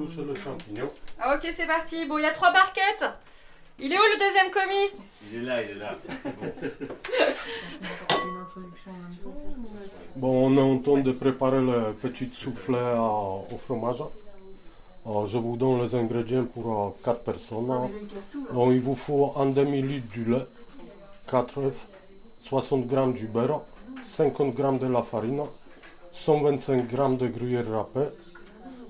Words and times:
éplucher 0.00 0.22
le 0.22 0.34
champignon. 0.34 0.88
Ah, 1.20 1.34
ok, 1.36 1.48
c'est 1.54 1.66
parti. 1.66 2.06
Bon, 2.06 2.18
il 2.18 2.22
y 2.22 2.26
a 2.26 2.30
trois 2.32 2.52
barquettes. 2.52 3.04
Il 3.78 3.92
est 3.92 3.96
où 3.96 4.00
le 4.00 4.18
deuxième 4.18 4.50
commis? 4.50 4.90
Il 5.32 5.38
est 5.38 5.42
là, 5.42 5.62
il 5.62 5.70
est 5.70 5.74
là. 5.74 5.96
Bon, 10.16 10.48
on 10.48 10.56
est 10.56 10.60
en 10.60 10.78
train 10.78 11.00
de 11.00 11.12
préparer 11.12 11.60
le 11.60 11.92
petit 11.92 12.28
soufflet 12.28 12.92
au 12.98 13.56
fromage. 13.64 14.02
Alors, 15.06 15.24
je 15.26 15.38
vous 15.38 15.56
donne 15.56 15.82
les 15.82 15.94
ingrédients 15.94 16.44
pour 16.44 16.96
4 17.02 17.20
personnes. 17.20 17.90
Donc, 18.52 18.72
il 18.72 18.80
vous 18.80 18.96
faut 18.96 19.32
un 19.36 19.46
demi-litre 19.46 20.08
du 20.12 20.24
lait, 20.24 20.44
4 21.30 21.58
œufs, 21.58 21.74
60 22.44 22.90
g 22.90 23.12
du 23.14 23.26
beurre, 23.28 23.62
50 24.02 24.56
g 24.56 24.62
de 24.78 24.86
la 24.88 25.02
farine, 25.02 25.42
125 26.12 26.90
g 26.90 26.96
de 27.16 27.28
gruyère 27.28 27.70
râpée, 27.70 28.10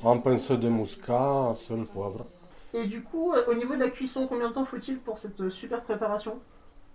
un 0.04 0.18
pincé 0.18 0.56
de 0.56 0.68
muscat, 0.68 1.50
un 1.50 1.54
seul 1.54 1.84
poivre. 1.86 2.26
Et 2.72 2.86
du 2.86 3.02
coup, 3.02 3.32
euh, 3.32 3.44
au 3.48 3.54
niveau 3.54 3.74
de 3.74 3.80
la 3.80 3.90
cuisson, 3.90 4.26
combien 4.28 4.48
de 4.48 4.54
temps 4.54 4.64
faut-il 4.64 4.98
pour 4.98 5.18
cette 5.18 5.40
euh, 5.40 5.50
super 5.50 5.82
préparation? 5.82 6.38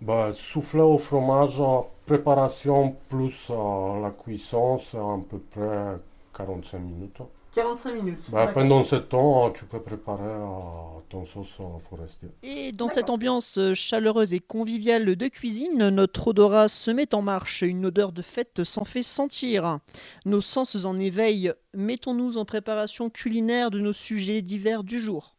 Bah, 0.00 0.32
souffler 0.32 0.82
au 0.82 0.98
fromage, 0.98 1.62
préparation 2.06 2.96
plus 3.08 3.48
euh, 3.50 4.02
la 4.02 4.10
cuisson, 4.10 4.78
c'est 4.78 4.98
à 4.98 5.18
peu 5.28 5.38
près 5.38 5.98
45 6.34 6.78
minutes. 6.78 7.22
45 7.56 7.94
minutes. 7.94 8.20
Bah, 8.28 8.48
pendant 8.48 8.84
ce 8.84 8.96
temps, 8.96 9.46
euh, 9.46 9.50
tu 9.50 9.64
peux 9.64 9.80
préparer 9.80 10.22
euh, 10.22 11.00
ton 11.08 11.24
sauce 11.24 11.56
euh, 11.58 11.78
forestier. 11.88 12.28
Et 12.42 12.70
dans 12.72 12.88
cette 12.88 13.08
ambiance 13.08 13.56
euh, 13.56 13.72
chaleureuse 13.72 14.34
et 14.34 14.40
conviviale 14.40 15.16
de 15.16 15.28
cuisine, 15.28 15.88
notre 15.88 16.28
odorat 16.28 16.68
se 16.68 16.90
met 16.90 17.14
en 17.14 17.22
marche. 17.22 17.62
Une 17.62 17.86
odeur 17.86 18.12
de 18.12 18.20
fête 18.20 18.62
s'en 18.62 18.84
fait 18.84 19.02
sentir. 19.02 19.78
Nos 20.26 20.42
sens 20.42 20.84
en 20.84 20.98
éveil. 20.98 21.50
Mettons-nous 21.72 22.36
en 22.36 22.44
préparation 22.44 23.08
culinaire 23.08 23.70
de 23.70 23.80
nos 23.80 23.94
sujets 23.94 24.42
divers 24.42 24.84
du 24.84 25.00
jour. 25.00 25.34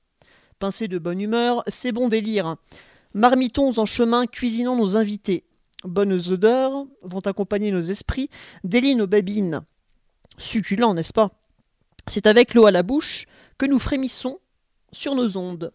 Pincés 0.58 0.88
de 0.88 0.98
bonne 0.98 1.22
humeur, 1.22 1.64
c'est 1.68 1.92
bon 1.92 2.08
délire. 2.08 2.56
Marmitons 3.14 3.78
en 3.78 3.86
chemin, 3.86 4.26
cuisinons 4.26 4.76
nos 4.76 4.98
invités. 4.98 5.44
Bonnes 5.84 6.20
odeurs 6.30 6.88
vont 7.04 7.20
accompagner 7.20 7.70
nos 7.70 7.80
esprits, 7.80 8.32
délient 8.64 8.96
nos 8.96 9.06
babines. 9.06 9.62
Succulent, 10.40 10.96
n'est-ce 10.96 11.14
pas? 11.14 11.32
C'est 12.08 12.26
avec 12.26 12.54
l'eau 12.54 12.66
à 12.66 12.72
la 12.72 12.84
bouche 12.84 13.26
que 13.58 13.66
nous 13.66 13.80
frémissons 13.80 14.40
sur 14.94 15.14
nos 15.14 15.38
ondes. 15.38 15.74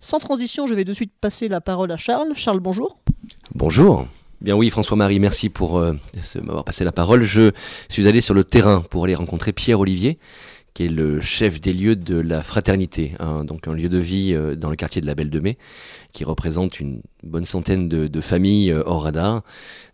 Sans 0.00 0.18
transition, 0.18 0.66
je 0.66 0.74
vais 0.74 0.84
de 0.84 0.92
suite 0.92 1.12
passer 1.20 1.48
la 1.48 1.60
parole 1.60 1.92
à 1.92 1.96
Charles. 1.96 2.32
Charles, 2.34 2.58
bonjour. 2.58 2.98
Bonjour. 3.54 4.06
Bien 4.40 4.56
oui, 4.56 4.70
François-Marie, 4.70 5.20
merci 5.20 5.48
pour 5.48 5.78
euh, 5.78 5.94
m'avoir 6.42 6.64
passé 6.64 6.84
la 6.84 6.92
parole. 6.92 7.22
Je 7.22 7.52
suis 7.88 8.08
allé 8.08 8.20
sur 8.20 8.34
le 8.34 8.44
terrain 8.44 8.82
pour 8.90 9.04
aller 9.04 9.14
rencontrer 9.14 9.52
Pierre 9.52 9.80
Olivier, 9.80 10.18
qui 10.78 10.84
est 10.84 10.86
le 10.86 11.18
chef 11.18 11.60
des 11.60 11.72
lieux 11.72 11.96
de 11.96 12.14
la 12.14 12.40
fraternité, 12.40 13.16
hein, 13.18 13.44
donc 13.44 13.66
un 13.66 13.74
lieu 13.74 13.88
de 13.88 13.98
vie 13.98 14.32
euh, 14.32 14.54
dans 14.54 14.70
le 14.70 14.76
quartier 14.76 15.00
de 15.00 15.08
la 15.08 15.16
Belle 15.16 15.28
de 15.28 15.40
Mai, 15.40 15.58
qui 16.12 16.22
représente 16.22 16.78
une 16.78 17.02
bonne 17.24 17.46
centaine 17.46 17.88
de, 17.88 18.20
familles 18.20 18.70
euh, 18.70 18.84
hors 18.86 19.02
radar. 19.02 19.42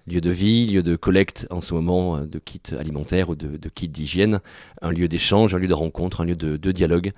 Lieu 0.06 0.20
de 0.20 0.28
vie, 0.28 0.66
lieu 0.66 0.82
de 0.82 0.94
collecte 0.94 1.46
en 1.48 1.62
ce 1.62 1.72
moment 1.72 2.18
euh, 2.18 2.26
de 2.26 2.38
kits 2.38 2.60
alimentaires 2.78 3.30
ou 3.30 3.34
de, 3.34 3.56
kits 3.70 3.88
d'hygiène, 3.88 4.40
un 4.82 4.90
lieu 4.90 5.08
d'échange, 5.08 5.54
un 5.54 5.58
lieu 5.58 5.68
de 5.68 5.72
rencontre, 5.72 6.20
un 6.20 6.26
lieu 6.26 6.36
de, 6.36 6.70
dialogue. 6.70 7.12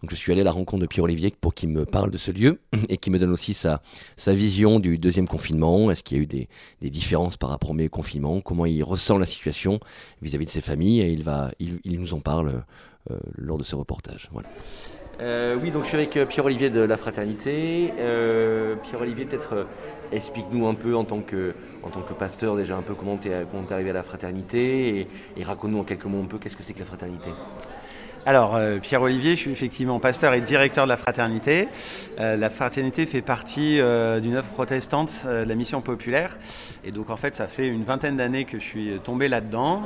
Donc 0.00 0.10
je 0.10 0.16
suis 0.16 0.32
allé 0.32 0.40
à 0.40 0.44
la 0.44 0.50
rencontre 0.50 0.80
de 0.80 0.88
Pierre 0.88 1.04
Olivier 1.04 1.32
pour 1.40 1.54
qu'il 1.54 1.68
me 1.68 1.84
parle 1.84 2.10
de 2.10 2.18
ce 2.18 2.32
lieu 2.32 2.58
et 2.88 2.96
qu'il 2.96 3.12
me 3.12 3.20
donne 3.20 3.30
aussi 3.30 3.54
sa, 3.54 3.80
vision 4.26 4.80
du 4.80 4.98
deuxième 4.98 5.28
confinement. 5.28 5.92
Est-ce 5.92 6.02
qu'il 6.02 6.16
y 6.16 6.20
a 6.20 6.24
eu 6.24 6.26
des, 6.26 6.48
différences 6.90 7.36
par 7.36 7.50
rapport 7.50 7.70
au 7.70 7.74
premier 7.74 7.88
confinement? 7.88 8.40
Comment 8.40 8.66
il 8.66 8.82
ressent 8.82 9.16
la 9.16 9.26
situation 9.26 9.78
vis-à-vis 10.22 10.46
de 10.46 10.50
ses 10.50 10.60
familles? 10.60 11.02
Et 11.02 11.12
il, 11.12 11.22
va, 11.22 11.52
il, 11.60 12.00
nous 12.00 12.14
en 12.14 12.18
parle 12.18 12.64
lors 13.36 13.58
de 13.58 13.64
ce 13.64 13.74
reportage. 13.74 14.30
Euh, 15.20 15.56
oui, 15.60 15.70
donc 15.70 15.84
je 15.84 15.88
suis 15.88 15.96
avec 15.96 16.16
euh, 16.16 16.26
Pierre-Olivier 16.26 16.70
de 16.70 16.80
la 16.80 16.96
Fraternité. 16.96 17.92
Euh, 17.98 18.76
Pierre-Olivier, 18.76 19.26
peut-être 19.26 19.54
euh, 19.54 19.64
explique-nous 20.10 20.66
un 20.66 20.74
peu 20.74 20.96
en 20.96 21.04
tant 21.04 21.20
que, 21.20 21.54
en 21.82 21.90
tant 21.90 22.02
que 22.02 22.14
pasteur 22.14 22.56
déjà 22.56 22.76
un 22.76 22.82
peu 22.82 22.94
comment 22.94 23.18
tu 23.18 23.28
es, 23.28 23.46
arrivé 23.70 23.90
à 23.90 23.92
la 23.92 24.02
Fraternité 24.02 25.00
et, 25.00 25.08
et 25.36 25.44
raconte-nous 25.44 25.78
en 25.78 25.84
quelques 25.84 26.06
mots 26.06 26.22
un 26.22 26.26
peu 26.26 26.38
qu'est-ce 26.38 26.56
que 26.56 26.62
c'est 26.62 26.72
que 26.72 26.80
la 26.80 26.86
Fraternité. 26.86 27.30
Alors, 28.24 28.54
euh, 28.54 28.78
Pierre-Olivier, 28.78 29.32
je 29.34 29.40
suis 29.40 29.50
effectivement 29.50 29.98
pasteur 29.98 30.32
et 30.34 30.40
directeur 30.40 30.84
de 30.84 30.88
la 30.90 30.96
fraternité. 30.96 31.66
Euh, 32.20 32.36
la 32.36 32.50
fraternité 32.50 33.04
fait 33.04 33.20
partie 33.20 33.80
euh, 33.80 34.20
d'une 34.20 34.36
œuvre 34.36 34.46
protestante, 34.48 35.10
la 35.24 35.54
mission 35.56 35.80
populaire. 35.80 36.38
Et 36.84 36.92
donc, 36.92 37.10
en 37.10 37.16
fait, 37.16 37.34
ça 37.34 37.48
fait 37.48 37.66
une 37.66 37.82
vingtaine 37.82 38.16
d'années 38.16 38.44
que 38.44 38.60
je 38.60 38.64
suis 38.64 39.00
tombé 39.02 39.26
là-dedans, 39.26 39.82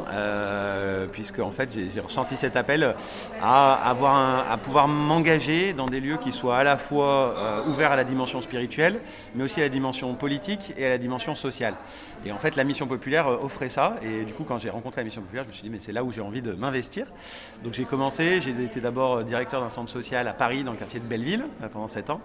puisque, 1.12 1.38
en 1.38 1.50
fait, 1.50 1.70
j'ai 1.72 2.00
ressenti 2.00 2.36
cet 2.36 2.56
appel 2.56 2.94
à, 3.40 3.72
avoir 3.74 4.14
un- 4.16 4.44
à 4.50 4.56
pouvoir 4.58 4.86
m'engager 4.88 5.72
dans 5.72 5.86
des 5.86 6.00
lieux 6.00 6.18
qui 6.18 6.32
soient 6.32 6.58
à 6.58 6.64
la 6.64 6.76
fois 6.76 7.62
ouverts 7.66 7.92
à 7.92 7.96
la 7.96 8.04
dimension 8.04 8.40
spirituelle, 8.42 8.98
mais 9.34 9.44
aussi 9.44 9.60
à 9.60 9.64
la 9.64 9.68
dimension 9.70 10.14
politique 10.14 10.74
et 10.76 10.86
à 10.86 10.90
la 10.90 10.98
dimension 10.98 11.34
sociale. 11.34 11.74
Et 12.26 12.32
en 12.32 12.38
fait, 12.38 12.56
la 12.56 12.64
mission 12.64 12.88
populaire 12.88 13.28
euh, 13.28 13.38
offrait 13.40 13.68
ça. 13.68 13.96
Et 14.02 14.24
du 14.24 14.32
coup, 14.32 14.42
quand 14.42 14.58
j'ai 14.58 14.70
rencontré 14.70 15.00
la 15.00 15.04
mission 15.04 15.22
populaire, 15.22 15.44
je 15.44 15.48
me 15.48 15.52
suis 15.52 15.62
dit, 15.62 15.70
mais 15.70 15.78
c'est 15.78 15.92
là 15.92 16.02
où 16.02 16.10
j'ai 16.10 16.20
envie 16.20 16.42
de 16.42 16.52
m'investir. 16.52 17.06
Donc 17.62 17.74
j'ai 17.74 17.84
commencé, 17.84 18.40
j'ai 18.40 18.50
été 18.64 18.80
d'abord 18.80 19.18
euh, 19.18 19.22
directeur 19.22 19.60
d'un 19.60 19.70
centre 19.70 19.90
social 19.90 20.26
à 20.26 20.32
Paris, 20.32 20.64
dans 20.64 20.72
le 20.72 20.76
quartier 20.76 20.98
de 20.98 21.04
Belleville, 21.04 21.44
euh, 21.62 21.68
pendant 21.68 21.86
7 21.86 22.10
ans. 22.10 22.20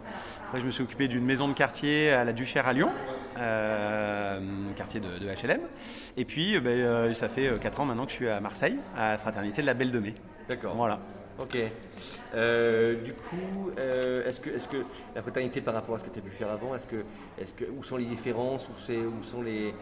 Après, 0.48 0.60
je 0.60 0.66
me 0.66 0.72
suis 0.72 0.84
occupé 0.84 1.08
d'une 1.08 1.24
maison 1.24 1.48
de 1.48 1.54
quartier 1.54 2.10
à 2.10 2.24
la 2.24 2.34
Duchère 2.34 2.68
à 2.68 2.74
Lyon, 2.74 2.90
euh, 3.38 4.40
quartier 4.76 5.00
de, 5.00 5.20
de 5.20 5.28
HLM. 5.28 5.62
Et 6.18 6.26
puis, 6.26 6.60
ben, 6.60 7.14
ça 7.14 7.30
fait 7.30 7.52
4 7.62 7.82
ans 7.82 7.86
maintenant 7.86 8.06
que 8.06 8.12
je 8.12 8.18
suis 8.18 8.28
à 8.28 8.40
Marseille, 8.40 8.78
à 8.98 9.12
la 9.12 9.18
fraternité 9.20 9.62
de 9.62 9.68
la 9.68 9.74
Belle 9.76 9.92
de 9.92 10.00
Mai. 10.00 10.16
D'accord. 10.50 10.76
Voilà. 10.76 11.00
Ok. 11.42 11.58
Euh, 12.36 12.96
du 13.04 13.14
coup, 13.14 13.72
euh, 13.78 14.28
est-ce 14.28 14.40
que, 14.40 14.50
est 14.50 14.70
que 14.70 14.78
la 15.16 15.22
fraternité 15.22 15.60
par 15.62 15.74
rapport 15.74 15.96
à 15.96 16.00
ce 16.00 16.04
que 16.04 16.10
tu 16.10 16.20
as 16.20 16.22
pu 16.22 16.32
faire 16.32 16.50
avant, 16.50 16.76
est-ce 16.76 16.88
que, 16.88 16.98
est 17.40 17.56
que, 17.56 17.66
où 17.78 17.84
sont 17.84 17.98
les 17.98 18.06
différences, 18.06 18.68
où, 18.70 19.24
sont 19.24 19.42
les... 19.42 19.74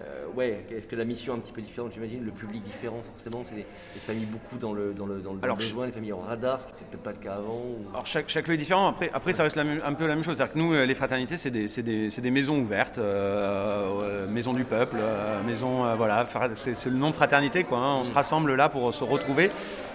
euh, 0.00 0.24
ouais, 0.34 0.64
est-ce 0.70 0.86
que 0.86 0.96
la 0.96 1.04
mission 1.04 1.34
est 1.34 1.36
un 1.36 1.40
petit 1.40 1.52
peu 1.52 1.60
différente, 1.60 1.92
j'imagine, 1.92 2.24
le 2.24 2.30
public 2.30 2.62
différent 2.62 3.02
forcément, 3.02 3.42
c'est 3.44 3.56
des, 3.56 3.66
des 3.94 4.00
familles 4.00 4.24
beaucoup 4.26 4.56
dans 4.56 4.72
le, 4.72 4.94
dans 4.94 5.04
le, 5.06 5.18
dans 5.18 5.34
le 5.34 5.38
Alors, 5.42 5.56
besoin, 5.56 5.84
les 5.86 5.92
familles 5.92 6.14
en 6.14 6.20
radar, 6.20 6.60
ce 6.60 6.66
qui 6.66 6.72
n'était 6.72 6.84
peut-être 6.86 7.02
pas 7.02 7.12
le 7.12 7.18
cas 7.18 7.34
avant. 7.34 7.56
ou- 7.58 7.88
Alors 7.92 8.06
chaque, 8.06 8.28
chaque 8.30 8.48
lieu 8.48 8.54
est 8.54 8.58
différent. 8.58 8.88
Après, 8.88 9.10
après 9.12 9.32
ça 9.34 9.42
reste 9.42 9.56
la 9.56 9.64
même- 9.64 9.82
un 9.84 9.92
peu 9.92 10.06
la 10.06 10.14
même 10.14 10.24
chose. 10.24 10.36
C'est-à-dire 10.38 10.54
que 10.54 10.58
nous, 10.58 10.72
les 10.72 10.94
fraternités, 10.94 11.36
c'est 11.36 11.50
des, 11.50 11.66
des- 11.82 12.08
des 12.08 12.30
maisons 12.30 12.58
ouvertes, 12.58 12.98
euh, 12.98 14.26
maisons 14.28 14.54
du 14.54 14.64
peuple, 14.64 14.96
euh, 14.98 15.42
maisons, 15.42 15.84
euh, 15.84 15.94
voilà, 15.94 16.24
c'est 16.56 16.86
le 16.86 16.96
nom 16.96 17.10
de 17.10 17.14
fraternité, 17.14 17.64
quoi. 17.64 17.78
hein. 17.78 17.96
On 18.00 18.04
se 18.04 18.12
rassemble 18.12 18.54
là 18.54 18.68
pour 18.70 18.94
se 18.94 19.04
retrouver 19.04 19.50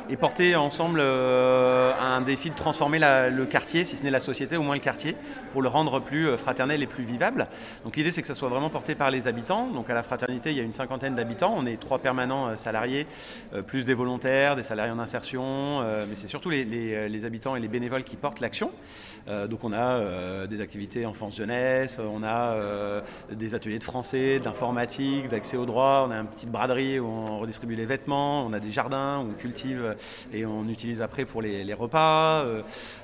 et 0.09 0.17
porter 0.17 0.55
ensemble 0.55 0.99
euh, 1.01 1.93
un 2.01 2.21
défi 2.21 2.49
de 2.49 2.55
transformer 2.55 2.99
le 2.99 3.45
quartier, 3.45 3.85
si 3.85 3.97
ce 3.97 4.03
n'est 4.03 4.11
la 4.11 4.19
société, 4.19 4.57
au 4.57 4.63
moins 4.63 4.75
le 4.75 4.81
quartier, 4.81 5.15
pour 5.51 5.61
le 5.61 5.69
rendre 5.69 5.99
plus 5.99 6.27
euh, 6.27 6.37
fraternel 6.37 6.83
et 6.83 6.87
plus 6.87 7.03
vivable. 7.03 7.47
Donc 7.83 7.95
l'idée, 7.95 8.11
c'est 8.11 8.21
que 8.21 8.27
ça 8.27 8.35
soit 8.35 8.49
vraiment 8.49 8.69
porté 8.69 8.95
par 8.95 9.11
les 9.11 9.27
habitants. 9.27 9.67
Donc 9.67 9.89
à 9.89 9.93
la 9.93 10.03
fraternité, 10.03 10.51
il 10.51 10.57
y 10.57 10.59
a 10.59 10.63
une 10.63 10.73
cinquantaine 10.73 11.15
d'habitants. 11.15 11.53
On 11.57 11.65
est 11.65 11.79
trois 11.79 11.99
permanents 11.99 12.47
euh, 12.47 12.55
salariés, 12.55 13.07
plus 13.67 13.85
des 13.85 13.93
volontaires, 13.93 14.55
des 14.55 14.63
salariés 14.63 14.91
en 14.91 14.99
insertion, 14.99 15.81
mais 16.07 16.15
c'est 16.15 16.27
surtout 16.27 16.49
les, 16.49 16.63
les- 16.65 17.25
habitants 17.25 17.55
et 17.55 17.59
les 17.59 17.67
bénévoles 17.67 18.03
qui 18.03 18.15
portent 18.15 18.39
l'action. 18.39 18.71
Donc 19.27 19.63
on 19.63 19.71
a 19.71 20.45
des 20.47 20.61
activités 20.61 21.05
enfance-jeunesse, 21.05 21.99
on 21.99 22.23
a 22.23 22.55
des 23.31 23.55
ateliers 23.55 23.79
de 23.79 23.83
français, 23.83 24.39
d'informatique, 24.39 25.29
d'accès 25.29 25.55
au 25.57 25.65
droit, 25.65 26.05
on 26.07 26.11
a 26.11 26.17
une 26.17 26.27
petite 26.27 26.51
braderie 26.51 26.99
où 26.99 27.07
on 27.07 27.39
redistribue 27.39 27.75
les 27.75 27.85
vêtements, 27.85 28.45
on 28.45 28.53
a 28.53 28.59
des 28.59 28.71
jardins 28.71 29.19
où 29.19 29.31
on 29.31 29.33
cultive 29.33 29.92
et 30.31 30.45
on 30.45 30.67
utilise 30.67 31.01
après 31.01 31.25
pour 31.25 31.41
les, 31.41 31.73
repas. 31.73 32.45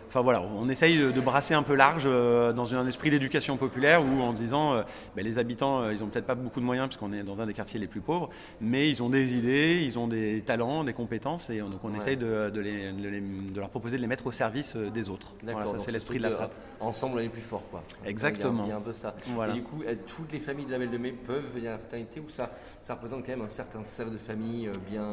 Enfin 0.09 0.21
voilà, 0.21 0.41
on 0.41 0.67
essaye 0.69 0.97
de, 0.97 1.11
de 1.11 1.21
brasser 1.21 1.53
un 1.53 1.61
peu 1.61 1.75
large 1.75 2.06
euh, 2.07 2.51
dans 2.51 2.73
un 2.73 2.88
esprit 2.88 3.11
d'éducation 3.11 3.57
populaire 3.57 4.01
où 4.03 4.21
en 4.21 4.33
disant 4.33 4.73
euh, 4.73 4.81
ben, 5.15 5.23
les 5.23 5.38
habitants, 5.38 5.83
euh, 5.83 5.94
ils 5.94 6.03
ont 6.03 6.07
peut-être 6.07 6.25
pas 6.25 6.33
beaucoup 6.33 6.59
de 6.59 6.65
moyens 6.65 6.88
parce 6.89 6.97
qu'on 6.97 7.13
est 7.13 7.21
dans 7.21 7.39
un 7.39 7.45
des 7.45 7.53
quartiers 7.53 7.79
les 7.79 7.85
plus 7.85 8.01
pauvres, 8.01 8.31
mais 8.59 8.89
ils 8.89 9.03
ont 9.03 9.09
des 9.09 9.35
idées, 9.35 9.81
ils 9.85 10.00
ont 10.00 10.07
des 10.07 10.41
talents, 10.44 10.83
des 10.83 10.94
compétences 10.94 11.51
et 11.51 11.61
on- 11.61 11.69
donc 11.69 11.81
on 11.83 11.91
Ouais. 11.91 11.97
essaye 11.97 12.17
de, 12.17 12.50
de 12.50 12.59
les- 12.59 12.91
de 12.91 13.07
les- 13.07 13.21
de 13.21 13.59
leur 13.59 13.69
proposer 13.69 13.97
de 13.97 14.01
les 14.01 14.07
mettre 14.07 14.25
au 14.25 14.31
service 14.31 14.75
des 14.75 15.09
autres. 15.11 15.35
Voilà, 15.44 15.67
ça 15.67 15.77
c'est 15.77 15.91
l'esprit 15.91 16.17
de 16.17 16.23
la 16.23 16.31
frat. 16.31 16.50
Ensemble, 16.79 17.17
on 17.17 17.21
est 17.21 17.29
plus 17.29 17.41
fort, 17.41 17.62
quoi. 17.69 17.83
Exactement. 18.03 18.53
Il 18.53 18.57
y 18.57 18.62
a, 18.63 18.65
il 18.65 18.69
y 18.69 18.71
a 18.73 18.77
un 18.77 18.81
peu 18.81 18.94
ça. 18.94 19.13
Voilà. 19.35 19.53
Et 19.53 19.57
du 19.57 19.63
coup, 19.63 19.83
toutes 20.07 20.31
les 20.31 20.39
familles 20.39 20.65
de 20.65 20.71
la 20.71 20.79
Belle 20.79 20.89
de 20.89 20.97
Mai 20.97 21.12
peuvent 21.12 21.44
venir 21.53 21.69
à 21.69 21.73
la 21.73 21.77
fraternité 21.77 22.19
ou 22.19 22.29
ça, 22.29 22.50
ça 22.81 22.95
représente 22.95 23.23
quand 23.25 23.31
même 23.31 23.41
un 23.45 23.50
certain 23.50 23.83
cercle 23.85 24.13
de 24.13 24.17
famille 24.17 24.69
bien, 24.89 25.05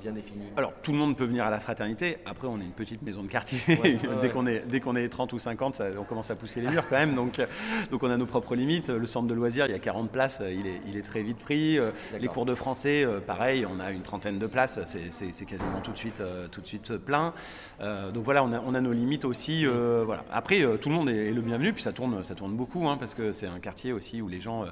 bien 0.00 0.12
défini? 0.12 0.44
Alors 0.56 0.72
tout 0.82 0.92
le 0.92 0.98
monde 0.98 1.16
peut 1.16 1.24
venir 1.24 1.44
à 1.44 1.50
la 1.50 1.58
fraternité. 1.58 2.18
Après, 2.24 2.46
on 2.46 2.60
est 2.60 2.64
une 2.64 2.70
petite 2.72 3.02
maison 3.02 3.22
de 3.24 3.28
quartier. 3.28 3.58
Ouais, 3.82 3.96
Dès 4.22 4.28
qu'on 4.30 4.43
qu'on 4.44 4.50
est, 4.50 4.64
dès 4.68 4.80
qu'on 4.80 4.96
est 4.96 5.08
30 5.08 5.32
ou 5.32 5.38
50, 5.38 5.74
ça- 5.76 5.86
on 5.98 6.04
commence 6.04 6.30
à 6.30 6.36
pousser 6.36 6.60
les 6.60 6.68
murs 6.68 6.86
quand 6.88 6.96
même. 6.96 7.14
Donc, 7.14 7.38
euh, 7.38 7.46
donc 7.90 8.02
on 8.02 8.10
a 8.10 8.16
nos 8.16 8.26
propres 8.26 8.54
limites. 8.54 8.90
Le 8.90 9.06
centre 9.06 9.26
de 9.28 9.34
loisirs, 9.34 9.66
il 9.66 9.72
y 9.72 9.74
a 9.74 9.78
40 9.78 10.10
places, 10.10 10.40
euh, 10.40 10.52
il 10.52 10.66
est, 10.66 10.80
il 10.86 10.96
est 10.96 11.02
très 11.02 11.22
vite 11.22 11.38
pris. 11.38 11.78
Euh, 11.78 11.90
Les 12.20 12.28
cours 12.28 12.44
de 12.46 12.54
français, 12.54 13.06
pareil, 13.26 13.66
on 13.66 13.80
a 13.80 13.90
une 13.90 14.02
trentaine 14.02 14.38
de 14.38 14.46
places, 14.46 14.78
c'est, 14.86 15.44
quasiment 15.46 15.80
tout 15.82 15.92
de 15.92 15.96
suite, 15.96 16.22
tout 16.50 16.60
de 16.60 16.66
suite 16.66 16.96
plein. 16.96 17.32
Donc 17.80 18.24
voilà, 18.24 18.44
on 18.44 18.52
a, 18.52 18.60
on 18.66 18.74
a 18.74 18.80
nos 18.80 18.92
limites 18.92 19.24
aussi. 19.24 19.64
voilà. 19.66 20.24
Après, 20.32 20.60
tout 20.80 20.88
le 20.88 20.94
monde 20.94 21.08
est, 21.08 21.30
le 21.32 21.40
bienvenu, 21.40 21.72
puis 21.72 21.82
ça 21.82 21.92
tourne, 21.92 22.22
ça 22.24 22.34
tourne 22.34 22.54
beaucoup, 22.54 22.88
hein, 22.88 22.96
parce 22.98 23.14
que 23.14 23.32
c'est 23.32 23.46
un 23.46 23.58
quartier 23.58 23.92
aussi 23.92 24.22
où 24.22 24.28
les 24.28 24.40
gens, 24.40 24.64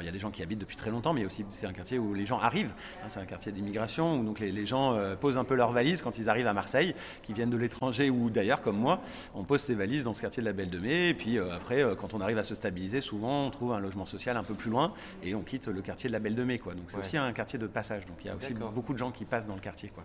il 0.00 0.06
y 0.06 0.08
a 0.08 0.12
des 0.12 0.18
gens 0.18 0.30
qui 0.30 0.42
habitent 0.42 0.58
depuis 0.60 0.76
très 0.76 0.90
longtemps, 0.90 1.12
mais 1.12 1.24
aussi 1.26 1.44
c'est 1.50 1.66
un 1.66 1.72
quartier 1.72 1.98
où 1.98 2.14
les 2.14 2.26
gens 2.26 2.38
arrivent. 2.38 2.72
hein, 3.02 3.06
c'est 3.08 3.20
un 3.20 3.24
quartier 3.26 3.52
d'immigration 3.52 4.20
où 4.20 4.24
donc 4.24 4.38
les, 4.40 4.52
les 4.52 4.66
gens 4.66 4.96
posent 5.20 5.38
un 5.38 5.44
peu 5.44 5.54
leurs 5.54 5.72
valises 5.72 6.02
quand 6.02 6.18
ils 6.18 6.28
arrivent 6.28 6.46
à 6.48 6.52
Marseille, 6.54 6.94
qui 7.22 7.32
viennent 7.32 7.50
de 7.50 7.56
l'étranger 7.56 8.10
ou 8.10 8.30
d'ailleurs 8.30 8.62
comme 8.62 8.76
moi, 8.78 8.95
on 9.34 9.44
pose 9.44 9.60
ses 9.60 9.74
valises 9.74 10.04
dans 10.04 10.14
ce 10.14 10.20
quartier 10.20 10.40
de 10.42 10.46
la 10.46 10.52
Belle 10.52 10.70
de 10.70 10.78
Mai, 10.78 11.08
et 11.10 11.14
puis 11.14 11.38
euh, 11.38 11.54
après, 11.54 11.82
euh, 11.82 11.94
quand 11.94 12.14
on 12.14 12.20
arrive 12.20 12.38
à 12.38 12.42
se 12.42 12.54
stabiliser, 12.54 13.00
souvent 13.00 13.46
on 13.46 13.50
trouve 13.50 13.72
un 13.72 13.80
logement 13.80 14.06
social 14.06 14.36
un 14.36 14.42
peu 14.44 14.54
plus 14.54 14.70
loin 14.70 14.92
et 15.22 15.34
on 15.34 15.42
quitte 15.42 15.68
le 15.68 15.82
quartier 15.82 16.08
de 16.08 16.12
la 16.12 16.18
Belle 16.20 16.34
de 16.34 16.44
Mai, 16.44 16.58
quoi. 16.58 16.74
Donc 16.74 16.84
c'est 16.88 16.96
Ouais. 16.96 17.02
aussi 17.02 17.16
un 17.16 17.32
quartier 17.32 17.58
de 17.58 17.66
passage, 17.66 18.06
donc 18.06 18.16
il 18.24 18.28
y 18.28 18.30
a 18.30 18.36
aussi 18.36 18.54
beaucoup 18.54 18.92
de 18.92 18.98
gens 18.98 19.10
qui 19.10 19.24
passent 19.24 19.46
dans 19.46 19.54
le 19.54 19.60
quartier, 19.60 19.90
quoi. 19.90 20.04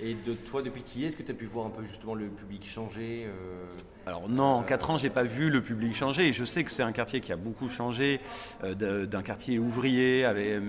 Et 0.00 0.14
de 0.14 0.32
toi, 0.34 0.62
depuis 0.62 0.82
qui 0.82 1.04
est-ce 1.04 1.16
que 1.16 1.22
tu 1.22 1.30
as 1.30 1.34
pu 1.34 1.46
voir 1.46 1.66
un 1.66 1.70
peu 1.70 1.82
justement 1.84 2.14
le 2.14 2.26
public 2.26 2.68
changer 2.68 3.26
euh, 3.26 3.66
Alors 4.06 4.28
non, 4.28 4.44
en 4.44 4.62
4 4.62 4.90
ans, 4.90 4.98
j'ai 4.98 5.10
pas 5.10 5.22
vu 5.24 5.50
le 5.50 5.60
public 5.62 5.94
changer. 5.94 6.28
Et 6.28 6.32
je 6.32 6.44
sais 6.44 6.64
que 6.64 6.70
c'est 6.70 6.82
un 6.82 6.92
quartier 6.92 7.20
qui 7.20 7.32
a 7.32 7.36
beaucoup 7.36 7.68
changé 7.68 8.20
euh, 8.64 9.06
d'un 9.06 9.22
quartier 9.22 9.58
ouvrier, 9.58 10.24
avec, 10.24 10.60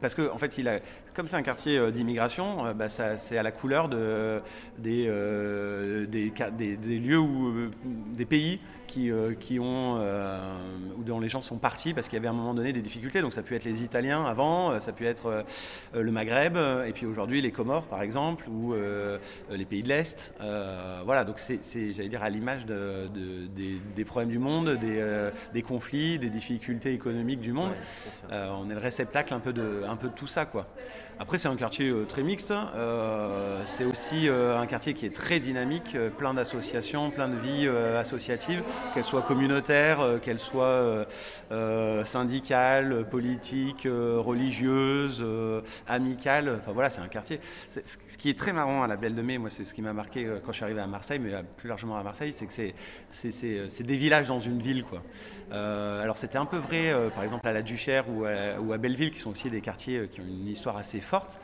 parce 0.00 0.14
que 0.14 0.30
en 0.30 0.38
fait, 0.38 0.56
il 0.58 0.68
a, 0.68 0.78
comme 1.14 1.28
c'est 1.28 1.36
un 1.36 1.42
quartier 1.42 1.90
d'immigration, 1.92 2.72
bah, 2.74 2.88
c'est 2.88 3.36
à 3.36 3.42
la 3.42 3.52
couleur 3.52 3.88
de, 3.88 4.40
des, 4.78 5.06
euh, 5.08 6.06
des, 6.06 6.32
ca- 6.36 6.50
des- 6.50 6.76
des 6.98 7.06
lieux 7.08 7.18
où 7.18 7.48
euh, 7.48 7.70
des 7.84 8.24
pays 8.24 8.58
qui, 8.86 9.10
euh, 9.10 9.34
qui 9.38 9.60
ont 9.60 9.96
euh, 9.98 10.38
dont 11.04 11.20
les 11.20 11.28
gens 11.28 11.40
sont 11.42 11.58
partis 11.58 11.92
parce 11.92 12.08
qu'il 12.08 12.16
y 12.16 12.20
avait 12.20 12.28
à 12.28 12.30
un 12.30 12.34
moment 12.34 12.54
donné 12.54 12.72
des 12.72 12.80
difficultés. 12.80 13.20
Donc 13.20 13.34
ça 13.34 13.40
a 13.40 13.42
pu 13.42 13.54
être 13.54 13.64
les 13.64 13.82
Italiens 13.82 14.24
avant, 14.24 14.78
ça 14.80 14.90
a 14.90 14.94
pu 14.94 15.06
être 15.06 15.44
le 15.94 16.10
Maghreb, 16.10 16.56
et 16.86 16.92
puis 16.92 17.06
aujourd'hui 17.06 17.40
les 17.42 17.50
Comores 17.50 17.86
par 17.86 18.02
exemple, 18.02 18.48
ou 18.48 18.74
les 19.50 19.64
pays 19.64 19.82
de 19.82 19.88
l'Est. 19.88 20.32
Voilà, 21.04 21.24
donc 21.24 21.38
c'est, 21.38 21.60
j'allais 21.92 22.08
dire, 22.08 22.22
à 22.22 22.30
l'image 22.30 22.64
de, 22.66 23.08
de- 23.14 23.46
des, 23.54 23.78
des 23.94 24.04
problèmes 24.04 24.30
du 24.30 24.38
monde, 24.38 24.70
des, 24.80 25.30
des 25.52 25.62
conflits, 25.62 26.18
des 26.18 26.30
difficultés 26.30 26.92
économiques 26.92 27.40
du 27.40 27.52
monde. 27.52 27.72
ouais, 28.30 28.36
on 28.58 28.68
est 28.70 28.74
le 28.74 28.80
réceptacle 28.80 29.34
un 29.34 29.40
peu 29.40 29.52
de, 29.52 29.82
un 29.88 29.96
peu 29.96 30.08
de 30.08 30.14
tout 30.14 30.26
ça, 30.26 30.46
quoi. 30.46 30.66
Après, 31.20 31.36
c'est 31.36 31.48
un 31.48 31.56
quartier 31.56 31.88
euh, 31.88 32.04
très 32.04 32.22
mixte. 32.22 32.52
Euh, 32.52 33.60
c'est 33.66 33.84
aussi 33.84 34.28
euh, 34.28 34.56
un 34.56 34.66
quartier 34.66 34.94
qui 34.94 35.04
est 35.04 35.14
très 35.14 35.40
dynamique, 35.40 35.96
plein 36.16 36.32
d'associations, 36.32 37.10
plein 37.10 37.28
de 37.28 37.36
vies 37.36 37.68
associatives, 37.68 38.62
qu'elles 38.94 39.04
soient 39.04 39.22
communautaires, 39.22 40.20
qu'elles 40.22 40.38
soient 40.38 41.06
syndicales, 42.04 43.06
politiques, 43.10 43.86
religieuses, 43.86 45.24
amicales. 45.86 46.56
Enfin 46.60 46.72
voilà, 46.72 46.90
c'est 46.90 47.00
un 47.00 47.08
quartier. 47.08 47.40
Ce 47.70 48.16
qui 48.16 48.30
est 48.30 48.38
très 48.38 48.52
marrant 48.52 48.82
à 48.82 48.86
la 48.86 48.96
Belle 48.96 49.14
de 49.14 49.22
Mai, 49.22 49.38
moi, 49.38 49.50
c'est 49.50 49.64
ce 49.64 49.74
qui 49.74 49.82
m'a 49.82 49.92
marqué 49.92 50.26
quand 50.44 50.52
je 50.52 50.56
suis 50.56 50.64
arrivé 50.64 50.80
à 50.80 50.86
Marseille, 50.86 51.18
mais 51.18 51.32
plus 51.56 51.68
largement 51.68 51.96
à 51.96 52.02
Marseille, 52.02 52.32
c'est 52.32 52.46
que 52.46 52.52
c'est 53.10 53.82
des 53.82 53.96
villages 53.96 54.28
dans 54.28 54.40
une 54.40 54.60
ville, 54.60 54.84
quoi. 54.84 55.02
Alors 55.50 56.16
c'était 56.16 56.38
un 56.38 56.46
peu 56.46 56.58
vrai, 56.58 56.94
par 57.14 57.24
exemple 57.24 57.48
à 57.48 57.52
la 57.52 57.62
Duchère 57.62 58.04
ou 58.08 58.24
à, 58.24 58.60
ou 58.60 58.72
à 58.72 58.78
Belleville, 58.78 59.10
qui 59.10 59.20
sont 59.20 59.30
aussi 59.30 59.50
des 59.50 59.60
quartiers 59.60 60.08
qui 60.10 60.20
ont 60.20 60.24
une 60.24 60.48
histoire 60.48 60.76
assez 60.76 61.00
forte. 61.08 61.40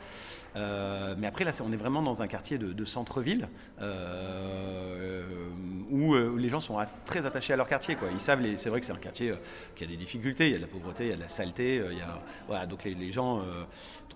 Euh, 0.55 1.15
mais 1.17 1.27
après, 1.27 1.43
là, 1.43 1.51
on 1.63 1.71
est 1.73 1.77
vraiment 1.77 2.01
dans 2.01 2.21
un 2.21 2.27
quartier 2.27 2.57
de, 2.57 2.85
centre-ville 2.85 3.49
euh, 3.81 5.23
où 5.89 6.13
euh, 6.13 6.37
les 6.37 6.49
gens 6.49 6.59
sont 6.59 6.77
très 7.03 7.25
attachés 7.25 7.53
à 7.53 7.57
leur 7.57 7.67
quartier. 7.67 7.97
Ils 8.13 8.19
savent, 8.19 8.41
c'est 8.57 8.69
vrai 8.69 8.79
que 8.79 8.85
c'est 8.85 8.93
un 8.93 8.97
quartier 8.97 9.33
qui 9.75 9.83
a 9.83 9.87
des 9.87 9.97
difficultés, 9.97 10.47
il 10.47 10.51
y 10.51 10.55
a 10.55 10.57
de 10.57 10.61
la 10.61 10.69
pauvreté, 10.69 11.05
il 11.05 11.09
y 11.09 11.13
a 11.13 11.17
de 11.17 11.21
la 11.21 11.27
saleté. 11.27 11.81
donc 12.69 12.83
les 12.85 13.11
gens 13.11 13.43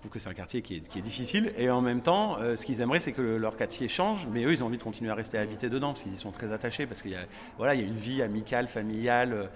euh, 0.00 0.08
trouvent 0.08 0.12
que 0.12 0.18
c'est 0.18 0.28
un 0.28 0.34
quartier 0.34 0.62
qui 0.62 0.76
est, 0.76 1.00
difficile. 1.00 1.52
Et 1.56 1.70
en 1.70 1.80
même 1.80 2.00
temps, 2.00 2.38
euh, 2.38 2.56
ce 2.56 2.64
qu'ils 2.64 2.80
aimeraient, 2.80 3.00
c'est 3.00 3.12
que 3.12 3.22
leur 3.22 3.56
quartier 3.56 3.88
change, 3.88 4.26
mais 4.32 4.44
eux, 4.44 4.52
ils 4.52 4.62
ont 4.62 4.66
envie 4.66 4.78
de 4.78 4.82
continuer 4.82 5.10
à 5.10 5.14
rester 5.14 5.38
habités 5.38 5.68
dedans 5.68 5.88
parce 5.88 6.02
qu'ils 6.02 6.12
y 6.12 6.16
sont 6.16 6.32
très 6.32 6.52
attachés, 6.52 6.86
parce 6.86 7.02
qu'il 7.02 7.12
y 7.12 7.16
a, 7.16 7.26
voilà, 7.56 7.74
il 7.74 7.80
y 7.80 7.84
a 7.84 7.86
une 7.86 7.96
vie 7.96 8.22
amicale, 8.22 8.68
familiale, 8.68 9.32
euh, 9.32 9.46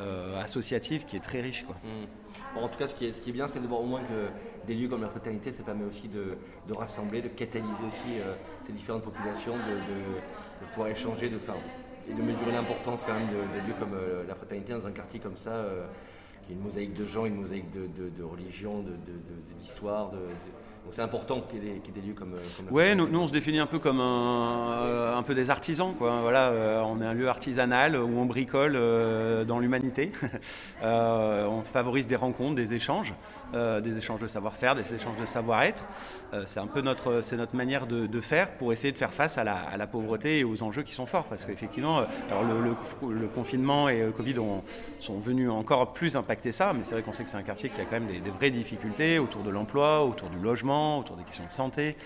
euh, 0.00 0.40
associative 0.40 1.04
qui 1.04 1.16
est 1.16 1.20
très 1.20 1.40
riche. 1.40 1.64
Quoi. 1.64 1.76
Mm. 1.84 2.54
Bon, 2.54 2.62
en 2.62 2.68
tout 2.68 2.78
cas, 2.78 2.86
ce 2.86 2.94
qui 2.94 3.06
est, 3.06 3.32
bien, 3.32 3.48
c'est 3.48 3.60
de 3.60 3.66
voir 3.66 3.80
au 3.80 3.86
moins 3.86 4.00
que 4.00 4.66
des 4.66 4.74
lieux 4.74 4.88
comme 4.88 5.02
la 5.02 5.08
fraternité, 5.08 5.52
ça 5.52 5.62
permet 5.62 5.84
aussi 5.84 6.08
de, 6.08 6.36
rassembler, 6.74 7.22
de 7.22 7.28
catalyser 7.28 7.84
aussi 7.86 8.20
ces 8.66 8.72
différentes 8.72 9.02
populations, 9.02 9.52
de, 9.52 10.66
pouvoir 10.72 10.88
échanger, 10.88 11.28
de 11.28 11.38
faire 11.38 11.54
et 12.08 12.14
de 12.14 12.22
mesurer 12.22 12.52
l'importance 12.52 13.04
quand 13.04 13.14
même 13.14 13.28
de, 13.28 13.66
lieux 13.66 13.74
comme 13.78 13.96
la 14.26 14.34
fraternité 14.34 14.72
dans 14.72 14.86
un 14.86 14.92
quartier 14.92 15.20
comme 15.20 15.36
ça, 15.36 15.64
une 16.50 16.60
mosaïque 16.60 16.94
de 16.94 17.04
gens, 17.04 17.26
une 17.26 17.36
mosaïque 17.40 17.70
de, 17.70 17.80
de, 18.02 18.08
de 18.10 18.22
religions, 18.24 18.78
de, 18.80 18.90
de- 18.90 18.92
de- 18.92 19.60
d'histoire. 19.60 20.10
de- 20.10 20.16
donc 20.84 20.94
c'est 20.94 21.02
important 21.02 21.42
qu'il 21.42 21.62
y, 21.62 21.68
ait 21.68 21.74
des, 21.74 21.80
qu'il 21.80 21.94
y 21.94 21.98
ait 21.98 22.00
des 22.00 22.06
lieux 22.08 22.14
comme, 22.14 22.32
euh, 22.34 22.38
comme 22.56 22.74
Ouais, 22.74 22.94
nous, 22.94 23.18
on 23.18 23.26
se 23.26 23.32
définit 23.32 23.58
un 23.58 23.66
peu 23.66 23.78
comme 23.78 24.00
un, 24.00 24.70
euh, 24.86 25.16
un 25.18 25.22
peu 25.22 25.34
des 25.34 25.50
artisans, 25.50 25.92
quoi. 25.98 26.22
Voilà, 26.22 26.48
euh, 26.48 26.80
on 26.80 27.02
est 27.02 27.04
un 27.04 27.12
lieu 27.12 27.28
artisanal 27.28 27.94
où 27.96 28.18
on 28.18 28.24
bricole 28.24 28.72
euh, 28.74 29.44
dans 29.44 29.58
l'humanité. 29.58 30.12
Euh, 30.82 31.44
on 31.46 31.62
favorise 31.62 32.06
des 32.06 32.14
rencontres, 32.14 32.54
des 32.54 32.72
échanges, 32.72 33.12
des 33.52 33.98
échanges 33.98 34.20
de 34.20 34.28
savoir-faire, 34.28 34.76
des 34.76 34.94
échanges 34.94 35.16
de 35.20 35.26
savoir-être. 35.26 35.88
C'est 36.44 36.60
un 36.60 36.68
peu 36.68 36.82
notre, 36.82 37.20
c'est 37.20 37.36
notre 37.36 37.56
manière 37.56 37.88
de, 37.88 38.20
faire 38.20 38.52
pour 38.52 38.72
essayer 38.72 38.92
de 38.92 38.96
faire 38.98 39.12
face 39.12 39.38
à 39.38 39.44
la, 39.44 39.56
à 39.56 39.76
la 39.76 39.88
pauvreté 39.88 40.38
et 40.38 40.44
aux 40.44 40.62
enjeux 40.62 40.82
qui 40.84 40.94
sont 40.94 41.06
forts. 41.06 41.24
Parce 41.24 41.44
qu'effectivement, 41.44 42.04
alors 42.30 42.44
le, 42.44 42.60
le- 42.62 43.12
le 43.20 43.26
confinement 43.26 43.88
et 43.88 44.02
le 44.02 44.12
Covid 44.12 44.38
ont, 44.38 44.62
sont 44.98 45.18
venus 45.18 45.50
encore 45.50 45.92
plus 45.92 46.16
impacter 46.16 46.52
ça, 46.52 46.72
mais 46.72 46.84
c'est 46.84 46.94
vrai 46.94 47.02
qu'on 47.02 47.12
sait 47.12 47.24
que 47.24 47.30
c'est 47.30 47.36
un 47.36 47.42
quartier 47.42 47.70
qui 47.70 47.80
a 47.80 47.84
quand 47.84 48.00
même 48.00 48.06
des, 48.06 48.30
vraies 48.30 48.50
difficultés 48.50 49.18
autour 49.18 49.42
de 49.42 49.50
l'emploi, 49.50 50.04
autour 50.04 50.30
du 50.30 50.38
logement, 50.38 50.98
autour 50.98 51.16
des 51.16 51.24
questions 51.24 51.44
de 51.44 51.50
santé. 51.50 51.96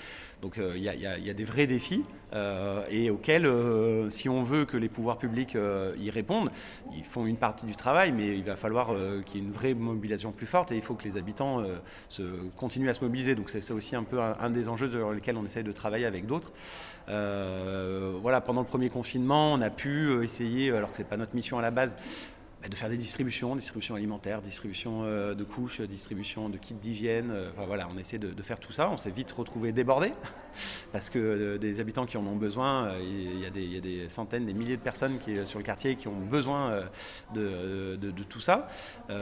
Donc 0.42 0.58
euh, 0.58 0.72
il 0.76 0.82
y, 0.82 0.88
a- 0.88 1.34
des 1.34 1.44
vrais 1.44 1.68
défis 1.68 2.02
euh, 2.32 2.84
et 2.90 3.10
auxquels, 3.10 3.46
euh, 3.46 4.10
si 4.10 4.28
on 4.28 4.42
veut 4.42 4.64
que 4.64 4.76
les 4.76 4.88
pouvoirs 4.88 5.16
publics 5.16 5.56
y 5.98 6.10
répondent, 6.10 6.50
ils 6.92 7.04
font 7.04 7.26
une 7.26 7.36
partie 7.36 7.64
du 7.64 7.76
travail, 7.76 8.10
mais 8.10 8.36
il 8.36 8.42
va 8.42 8.56
falloir 8.56 8.88
qu'il 9.24 9.40
y 9.40 9.44
ait 9.44 9.46
une 9.46 9.52
vraie 9.52 9.74
mobilisation 9.74 10.32
plus 10.32 10.46
forte 10.46 10.72
et 10.72 10.76
il 10.76 10.82
faut 10.82 10.94
que 10.94 11.04
les 11.04 11.16
habitants 11.16 11.62
se, 12.08 12.22
continuent 12.56 12.88
à 12.88 12.94
se 12.94 13.04
mobiliser. 13.04 13.36
Donc 13.36 13.50
c'est 13.50 13.70
aussi 13.70 13.94
un 13.94 14.02
peu 14.02 14.20
un, 14.20 14.36
un 14.40 14.50
des 14.50 14.68
enjeux 14.68 14.90
sur 14.90 15.12
lesquels 15.12 15.36
on 15.36 15.46
essaye 15.46 15.64
de 15.64 15.72
travailler 15.72 16.06
avec 16.06 16.26
d'autres. 16.26 16.52
Voilà, 17.06 18.40
pendant 18.40 18.62
le 18.62 18.66
premier 18.66 18.88
confinement, 18.88 19.52
on 19.52 19.60
a 19.60 19.70
pu 19.70 20.24
essayer, 20.24 20.72
alors 20.72 20.90
que 20.90 20.96
c'est 20.96 21.08
pas 21.08 21.16
notre 21.16 21.36
mission 21.36 21.58
à 21.58 21.62
la 21.62 21.70
base, 21.70 21.96
bah, 22.62 22.68
de 22.68 22.74
faire 22.76 22.88
des 22.88 22.96
distributions, 22.96 23.56
distribution 23.56 23.96
alimentaire, 23.96 24.40
distribution 24.40 25.02
euh, 25.02 25.34
de 25.34 25.42
couches, 25.44 25.80
distribution 25.80 26.48
de 26.48 26.56
kits 26.58 26.74
d'hygiène. 26.74 27.30
euh, 27.30 27.50
Enfin 27.56 27.66
voilà, 27.66 27.88
on 27.92 27.98
essaie 27.98 28.18
de, 28.18 28.30
de 28.30 28.42
faire 28.42 28.60
tout 28.60 28.72
ça. 28.72 28.88
On 28.88 28.96
s'est 28.96 29.10
vite 29.10 29.32
retrouvé 29.32 29.72
débordé 29.72 30.12
parce 30.92 31.10
que 31.10 31.18
euh, 31.18 31.58
des 31.58 31.80
habitants 31.80 32.06
qui 32.06 32.16
en 32.16 32.26
ont 32.26 32.36
besoin, 32.36 32.86
euh, 32.86 33.00
il 33.02 33.40
y, 33.40 33.46
a 33.46 33.80
des- 33.80 34.08
centaines, 34.08 34.46
des 34.46 34.52
milliers 34.52 34.76
de 34.76 34.82
personnes 34.82 35.18
qui, 35.18 35.36
euh, 35.36 35.44
sur 35.44 35.58
le 35.58 35.64
quartier 35.64 35.96
qui 35.96 36.08
ont 36.08 36.12
besoin 36.12 36.82
de, 37.34 37.98
tout 38.28 38.40
ça. 38.40 38.68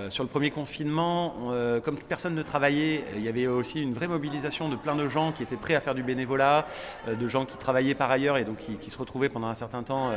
Sur 0.09 0.25
le 0.25 0.29
premier 0.29 0.51
confinement, 0.51 1.35
on, 1.41 1.81
comme 1.81 1.99
personne 1.99 2.35
ne 2.35 2.43
travaillait, 2.43 3.05
il 3.17 3.23
y 3.23 3.29
avait 3.29 3.47
aussi 3.47 3.83
une 3.83 3.95
vraie 3.95 4.07
mobilisation 4.07 4.69
de 4.69 4.77
plein 4.77 4.95
de 4.95 5.09
gens 5.09 5.33
qui 5.33 5.43
étaient 5.43 5.57
prêts 5.57 5.75
à 5.75 5.81
faire 5.81 5.95
du 5.95 6.03
bénévolat, 6.03 6.67
de 7.09 7.29
gens 7.29 7.47
qui 7.47 7.57
travaillaient 7.57 7.95
par 7.95 8.11
ailleurs 8.11 8.37
et 8.37 8.45
donc 8.45 8.59
qui, 8.59 8.91
se 8.91 8.99
retrouvaient 8.99 9.29
pendant 9.29 9.49
un 9.49 9.55
certain 9.55 9.83
temps 9.83 10.13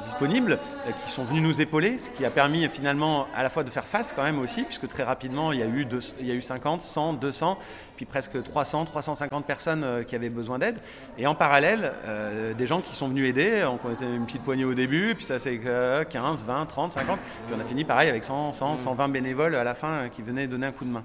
disponibles, 0.00 0.58
qui 1.04 1.10
sont 1.10 1.24
venus 1.24 1.42
nous 1.42 1.60
épauler, 1.60 1.98
ce 1.98 2.10
qui 2.10 2.24
a 2.24 2.30
permis 2.30 2.68
finalement 2.68 3.26
à 3.34 3.42
la 3.42 3.50
fois 3.50 3.64
de 3.64 3.70
faire 3.70 3.84
face 3.84 4.12
quand 4.12 4.22
même 4.22 4.38
aussi, 4.38 4.64
puisque 4.64 4.88
très 4.88 5.02
rapidement 5.02 5.52
il 5.52 5.60
y 5.60 5.62
a 5.62 5.66
eu, 5.66 5.86
il 6.20 6.26
y 6.26 6.30
a 6.30 6.34
eu 6.34 6.42
50, 6.42 6.80
100, 6.80 7.14
200, 7.14 7.58
puis 7.96 8.04
presque 8.04 8.42
300, 8.42 8.84
350 8.84 9.44
personnes 9.44 9.82
euh, 9.84 10.02
qui 10.02 10.14
avaient 10.14 10.30
besoin 10.30 10.58
d'aide. 10.58 10.76
Et 11.18 11.26
en 11.26 11.34
parallèle, 11.34 11.92
euh, 12.04 12.54
des 12.54 12.66
gens 12.66 12.80
qui 12.80 12.94
sont 12.94 13.08
venus 13.08 13.28
aider, 13.28 13.62
donc 13.62 13.80
on 13.84 13.92
était 13.92 14.04
une 14.04 14.26
petite 14.26 14.42
poignée 14.42 14.64
au 14.64 14.74
début, 14.74 15.14
puis 15.14 15.24
ça 15.24 15.38
c'est 15.38 15.58
euh, 15.66 16.04
15, 16.04 16.44
20, 16.44 16.66
30, 16.66 16.92
50, 16.92 17.18
puis 17.46 17.56
on 17.56 17.60
a 17.60 17.64
fini 17.64 17.84
pareil 17.84 18.08
avec 18.08 18.24
100, 18.24 18.52
100, 18.52 18.76
120 18.76 19.08
bénévoles 19.08 19.54
à 19.54 19.64
la 19.64 19.74
fin 19.74 19.88
euh, 19.88 20.08
qui 20.08 20.22
venaient 20.22 20.46
donner 20.46 20.66
un 20.66 20.72
coup 20.72 20.84
de 20.84 20.90
main. 20.90 21.04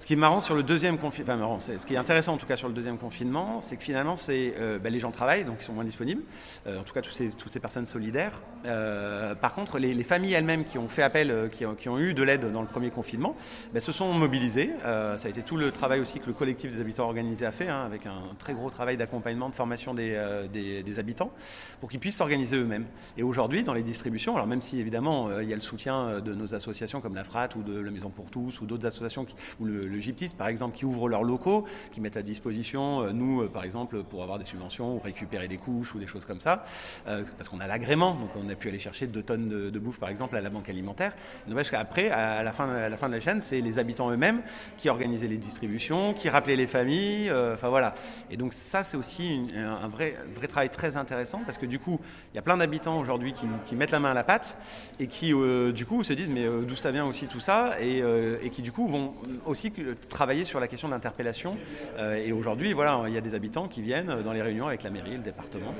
Ce 0.00 0.06
qui 0.06 0.14
est 0.14 0.16
marrant 0.16 0.40
sur 0.40 0.54
le 0.54 0.62
deuxième 0.62 0.96
confinement, 0.96 1.34
enfin 1.34 1.38
marrant, 1.38 1.60
ce 1.60 1.84
qui 1.84 1.92
est 1.92 1.98
intéressant 1.98 2.32
en 2.32 2.36
tout 2.38 2.46
cas 2.46 2.56
sur 2.56 2.68
le 2.68 2.74
deuxième 2.74 2.96
confinement, 2.96 3.60
c'est 3.60 3.76
que 3.76 3.82
finalement, 3.82 4.16
c'est 4.16 4.54
euh, 4.58 4.78
bah, 4.78 4.88
les 4.88 4.98
gens 4.98 5.10
travaillent, 5.10 5.44
donc 5.44 5.58
ils 5.60 5.64
sont 5.64 5.74
moins 5.74 5.84
disponibles. 5.84 6.22
Euh, 6.66 6.80
en 6.80 6.84
tout 6.84 6.94
cas, 6.94 7.02
tous 7.02 7.10
ces, 7.10 7.28
toutes 7.28 7.52
ces 7.52 7.60
personnes 7.60 7.84
solidaires. 7.84 8.40
Euh, 8.64 9.34
par 9.34 9.52
contre, 9.52 9.78
les, 9.78 9.92
les 9.92 10.02
familles 10.02 10.32
elles-mêmes 10.32 10.64
qui 10.64 10.78
ont 10.78 10.88
fait 10.88 11.02
appel, 11.02 11.50
qui, 11.52 11.64
qui 11.78 11.88
ont 11.90 11.98
eu 11.98 12.14
de 12.14 12.22
l'aide 12.22 12.50
dans 12.50 12.62
le 12.62 12.66
premier 12.66 12.88
confinement, 12.88 13.36
bah, 13.74 13.80
se 13.80 13.92
sont 13.92 14.14
mobilisées. 14.14 14.70
Ça 14.82 15.18
a 15.22 15.28
été 15.28 15.42
tout 15.42 15.58
le 15.58 15.70
travail 15.70 16.00
aussi 16.00 16.18
que 16.18 16.28
le 16.28 16.32
collectif 16.32 16.74
des 16.74 16.80
habitants 16.80 17.04
organisés 17.04 17.44
a 17.44 17.52
fait, 17.52 17.68
hein, 17.68 17.84
avec 17.84 18.06
un 18.06 18.22
très 18.38 18.54
gros 18.54 18.70
travail 18.70 18.96
d'accompagnement, 18.96 19.50
de 19.50 19.54
formation 19.54 19.92
des, 19.92 20.18
des, 20.50 20.98
habitants, 20.98 21.30
pour 21.78 21.90
qu'ils 21.90 22.00
puissent 22.00 22.16
s'organiser 22.16 22.56
eux-mêmes. 22.56 22.86
Et 23.18 23.22
aujourd'hui, 23.22 23.64
dans 23.64 23.74
les 23.74 23.82
distributions, 23.82 24.34
alors 24.34 24.46
même 24.46 24.62
si 24.62 24.80
évidemment 24.80 25.28
il 25.40 25.48
y 25.48 25.52
a 25.52 25.56
le 25.56 25.60
soutien 25.60 26.20
de 26.20 26.32
nos 26.32 26.54
associations 26.54 27.02
comme 27.02 27.14
la 27.14 27.24
FRAT 27.24 27.50
ou 27.56 27.62
de 27.62 27.78
la 27.78 27.90
Maison 27.90 28.08
pour 28.08 28.30
tous 28.30 28.62
ou 28.62 28.66
d'autres 28.66 28.86
associations 28.86 29.26
ou 29.60 29.66
le, 29.66 29.89
le 29.90 30.00
par 30.36 30.48
exemple, 30.48 30.76
qui 30.76 30.84
ouvrent 30.84 31.08
leurs 31.08 31.22
locaux, 31.22 31.64
qui 31.92 32.00
mettent 32.00 32.16
à 32.16 32.22
disposition, 32.22 33.02
euh, 33.02 33.12
nous 33.12 33.48
par 33.48 33.64
exemple, 33.64 34.02
pour 34.02 34.22
avoir 34.22 34.38
des 34.38 34.44
subventions 34.44 34.96
ou 34.96 34.98
récupérer 34.98 35.48
des 35.48 35.56
couches 35.56 35.94
ou 35.94 35.98
des 35.98 36.06
choses 36.06 36.24
comme 36.24 36.40
ça, 36.40 36.64
parce 37.04 37.48
qu'on 37.48 37.60
a 37.60 37.66
l'agrément, 37.66 38.14
donc 38.14 38.30
on 38.36 38.48
a 38.48 38.54
pu 38.54 38.68
aller 38.68 38.78
chercher 38.78 39.06
deux 39.06 39.22
tonnes 39.22 39.48
de, 39.48 39.78
bouffe 39.78 39.98
par 39.98 40.08
exemple 40.08 40.36
à 40.36 40.40
la 40.40 40.50
banque 40.50 40.68
alimentaire. 40.68 41.14
N'empêche 41.48 41.70
qu'après, 41.70 42.10
à 42.10 42.42
la, 42.42 42.52
fin, 42.52 42.66
de 42.66 43.12
la 43.12 43.20
chaîne, 43.20 43.40
c'est 43.40 43.60
les 43.60 43.78
habitants 43.78 44.10
eux-mêmes 44.10 44.42
qui 44.76 44.88
organisaient 44.88 45.28
les 45.28 45.36
distributions, 45.36 46.12
qui 46.12 46.28
rappelaient 46.28 46.56
les 46.56 46.66
familles, 46.66 47.30
enfin 47.30 47.68
voilà. 47.68 47.94
Et 48.30 48.36
donc 48.36 48.52
ça, 48.52 48.82
c'est 48.82 48.96
aussi 48.96 49.48
un, 49.54 49.88
vrai, 49.88 50.14
vrai 50.34 50.48
travail 50.48 50.70
très 50.70 50.96
intéressant 50.96 51.40
parce 51.44 51.58
que 51.58 51.66
du 51.66 51.78
coup, 51.78 52.00
il 52.32 52.36
y 52.36 52.38
a 52.38 52.42
plein 52.42 52.56
d'habitants 52.56 52.98
aujourd'hui 52.98 53.32
qui, 53.64 53.74
mettent 53.74 53.92
la 53.92 54.00
main 54.00 54.10
à 54.10 54.14
la 54.14 54.24
pâte 54.24 54.58
et 54.98 55.06
qui 55.06 55.32
du 55.72 55.86
coup 55.86 56.04
se 56.04 56.12
disent 56.12 56.28
mais 56.28 56.46
d'où 56.66 56.76
ça 56.76 56.90
vient 56.90 57.06
aussi 57.06 57.26
tout 57.26 57.40
ça? 57.40 57.76
Et, 57.80 58.02
et, 58.42 58.50
qui 58.50 58.62
du 58.62 58.72
coup 58.72 58.86
vont 58.86 59.14
aussi 59.46 59.70
travailler 60.08 60.44
sur 60.44 60.60
la 60.60 60.68
question 60.68 60.88
d'interpellation. 60.88 61.56
et 61.98 62.32
aujourd'hui, 62.32 62.72
voilà, 62.72 63.02
il 63.06 63.14
y 63.14 63.18
a 63.18 63.20
des 63.20 63.34
habitants 63.34 63.68
qui 63.68 63.82
viennent 63.82 64.22
dans 64.22 64.32
les 64.32 64.42
réunions 64.42 64.66
avec 64.66 64.82
la 64.82 64.90
mairie, 64.90 65.16
le 65.16 65.22
département, 65.22 65.74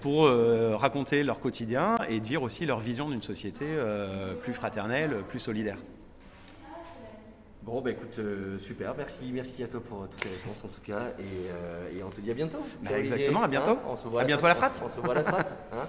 pour 0.00 0.28
raconter 0.78 1.22
leur 1.22 1.40
quotidien 1.40 1.94
et 2.08 2.20
dire 2.20 2.42
aussi 2.42 2.66
leur 2.66 2.80
vision 2.80 3.08
d'une 3.08 3.22
société 3.22 3.66
plus 4.42 4.54
fraternelle, 4.54 5.16
plus 5.28 5.40
solidaire. 5.40 5.78
Bon, 7.62 7.80
bah 7.80 7.92
écoute, 7.92 8.20
super, 8.60 8.94
merci, 8.94 9.30
merci 9.32 9.62
à 9.62 9.68
toi 9.68 9.80
pour 9.80 10.06
toutes 10.08 10.22
ces 10.22 10.28
réponses 10.28 10.62
en 10.64 10.68
tout 10.68 10.82
cas, 10.84 11.12
et, 11.18 12.02
on 12.02 12.10
te 12.10 12.20
dit 12.20 12.30
à 12.30 12.34
bientôt. 12.34 12.58
Bah, 12.82 12.98
exactement, 12.98 13.42
à 13.42 13.48
bianto. 13.48 13.78
on 13.88 13.96
se 13.96 14.06
voit 14.06 14.20
à, 14.22 14.24
bientôt 14.24 14.44
à 14.44 14.50
la 14.50 14.54
frate. 14.54 14.82
On, 14.84 14.94
se 14.94 15.00
voit 15.00 15.12
à 15.12 15.22
la 15.22 15.24
frate. 15.24 15.56
Hein 15.72 15.86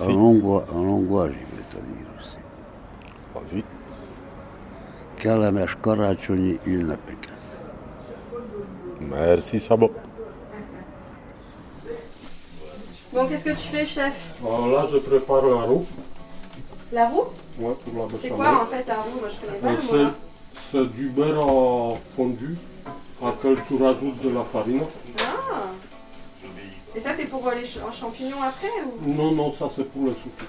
Hongrois, 0.00 0.64
en 0.72 0.78
hongrois, 0.78 1.28
je 1.28 1.32
vais 1.32 1.64
te 1.70 1.76
dire 1.76 2.06
aussi. 2.18 2.36
Vas-y. 3.34 3.64
Kellemes 5.18 5.66
karácsonyi 5.82 6.58
ünnepeket. 6.66 7.30
Merci, 9.00 9.60
Sabo. 9.60 9.90
Bon, 13.12 13.26
qu'est-ce 13.26 13.44
que 13.44 13.50
tu 13.50 13.68
fais, 13.68 13.86
chef? 13.86 14.14
Alors 14.42 14.66
là, 14.68 14.86
je 14.90 14.98
prépare 14.98 15.46
la 15.46 15.62
roue. 15.62 15.86
La 16.92 17.08
roue? 17.08 17.26
Ouais, 17.58 17.74
pour 17.84 17.94
la 18.02 18.18
C'est 18.20 18.30
quoi 18.30 18.62
en 18.62 18.66
fait 18.66 18.84
la 18.88 18.94
roue? 18.94 19.20
Moi, 19.20 19.28
je 19.28 19.46
connais 19.46 19.58
pas. 19.58 19.96
Moi. 19.96 20.10
C'est 20.72 20.92
du 20.92 21.08
beurre 21.08 21.98
fondu 22.16 22.56
à 23.22 23.26
lequel 23.26 23.62
tu 23.66 23.82
rajoutes 23.82 24.20
de 24.22 24.30
la 24.30 24.44
farine. 24.52 24.82
Ah 25.20 25.23
Et 26.96 27.00
ça, 27.00 27.10
c'est 27.16 27.26
pour 27.26 27.50
les 27.50 27.64
champignons 27.92 28.42
après 28.42 28.70
ou... 28.86 29.10
Non, 29.10 29.32
non, 29.32 29.52
ça 29.52 29.68
c'est 29.74 29.84
pour 29.84 30.06
les 30.06 30.14
soupe. 30.14 30.42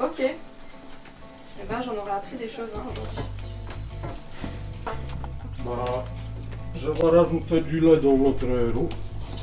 Ok. 0.00 0.20
Eh 0.20 0.34
ben, 1.66 1.80
j'en 1.82 1.96
aurais 1.96 2.12
appris 2.12 2.36
des 2.36 2.48
choses 2.48 2.70
hein, 2.76 2.82
aujourd'hui. 2.90 3.24
Bah, 5.64 6.04
je 6.76 6.90
vais 6.90 7.08
rajouter 7.18 7.60
du 7.62 7.80
lait 7.80 7.96
dans 7.96 8.16
notre 8.16 8.46
roue. 8.74 8.88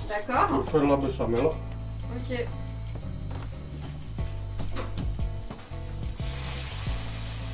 D'accord. 0.08 0.48
Pour 0.48 0.72
faire 0.72 0.84
la 0.86 0.96
béchamel. 0.96 1.46
Ok. 1.46 2.32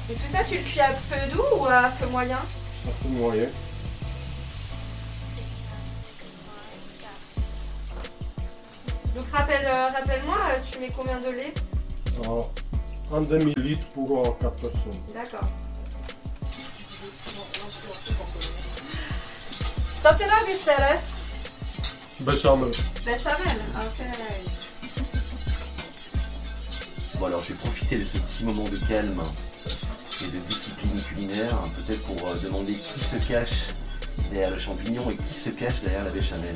Et 0.09 0.13
tout 0.13 0.31
ça, 0.31 0.43
tu 0.43 0.57
le 0.57 0.63
cuis 0.63 0.81
à 0.81 0.89
feu 0.89 1.31
doux 1.31 1.61
ou 1.61 1.65
à 1.65 1.89
feu 1.89 2.07
moyen? 2.07 2.35
À 2.37 2.91
feu 2.91 3.09
moyen. 3.09 3.47
Donc 9.21 9.29
rappelle, 9.31 9.67
euh, 9.67 9.87
rappelle-moi, 9.87 10.37
euh, 10.49 10.59
tu 10.71 10.79
mets 10.79 10.89
combien 10.89 11.19
de 11.19 11.29
lait 11.29 11.53
euh, 12.27 12.39
Un 13.15 13.21
demi-litre 13.21 13.85
pour 13.93 14.39
4 14.39 14.55
personnes. 14.55 14.99
D'accord. 15.13 15.47
Sortez-là, 20.01 20.33
Busteres. 20.47 21.01
Béchamel. 22.21 22.71
Béchamel, 23.05 23.57
ok. 23.75 24.05
Bon 27.19 27.25
alors 27.27 27.43
je 27.43 27.49
vais 27.49 27.59
profiter 27.59 27.97
de 27.99 28.05
ce 28.05 28.17
petit 28.17 28.43
moment 28.43 28.63
de 28.63 28.77
calme 28.87 29.21
et 30.23 30.31
de 30.31 30.39
discipline 30.39 31.01
culinaire, 31.03 31.55
peut-être 31.77 32.03
pour 32.07 32.33
demander 32.43 32.73
qui 32.73 32.99
se 32.99 33.27
cache 33.27 33.67
derrière 34.31 34.49
le 34.49 34.59
champignon 34.59 35.11
et 35.11 35.15
qui 35.15 35.33
se 35.35 35.49
cache 35.51 35.79
derrière 35.81 36.05
la 36.05 36.09
béchamel. 36.09 36.55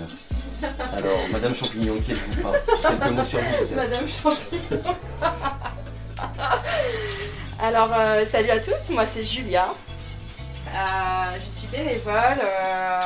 Alors, 0.98 1.20
Madame 1.32 1.56
Champignon, 1.56 1.96
qui 2.00 2.12
êtes-vous? 2.12 2.42
Pas 2.42 2.52
Quelques 2.60 3.12
mots 3.12 3.24
sur 3.24 3.40
vous 3.40 3.76
Madame 3.76 4.10
Champignon. 4.10 4.96
Alors, 7.62 7.90
euh, 7.94 8.26
salut 8.26 8.50
à 8.50 8.60
tous, 8.60 8.90
moi 8.90 9.06
c'est 9.06 9.24
Julia. 9.24 9.74
Euh, 10.68 11.38
je 11.40 11.46
suis 11.60 11.68
bénévole 11.68 12.40
euh, 12.42 13.00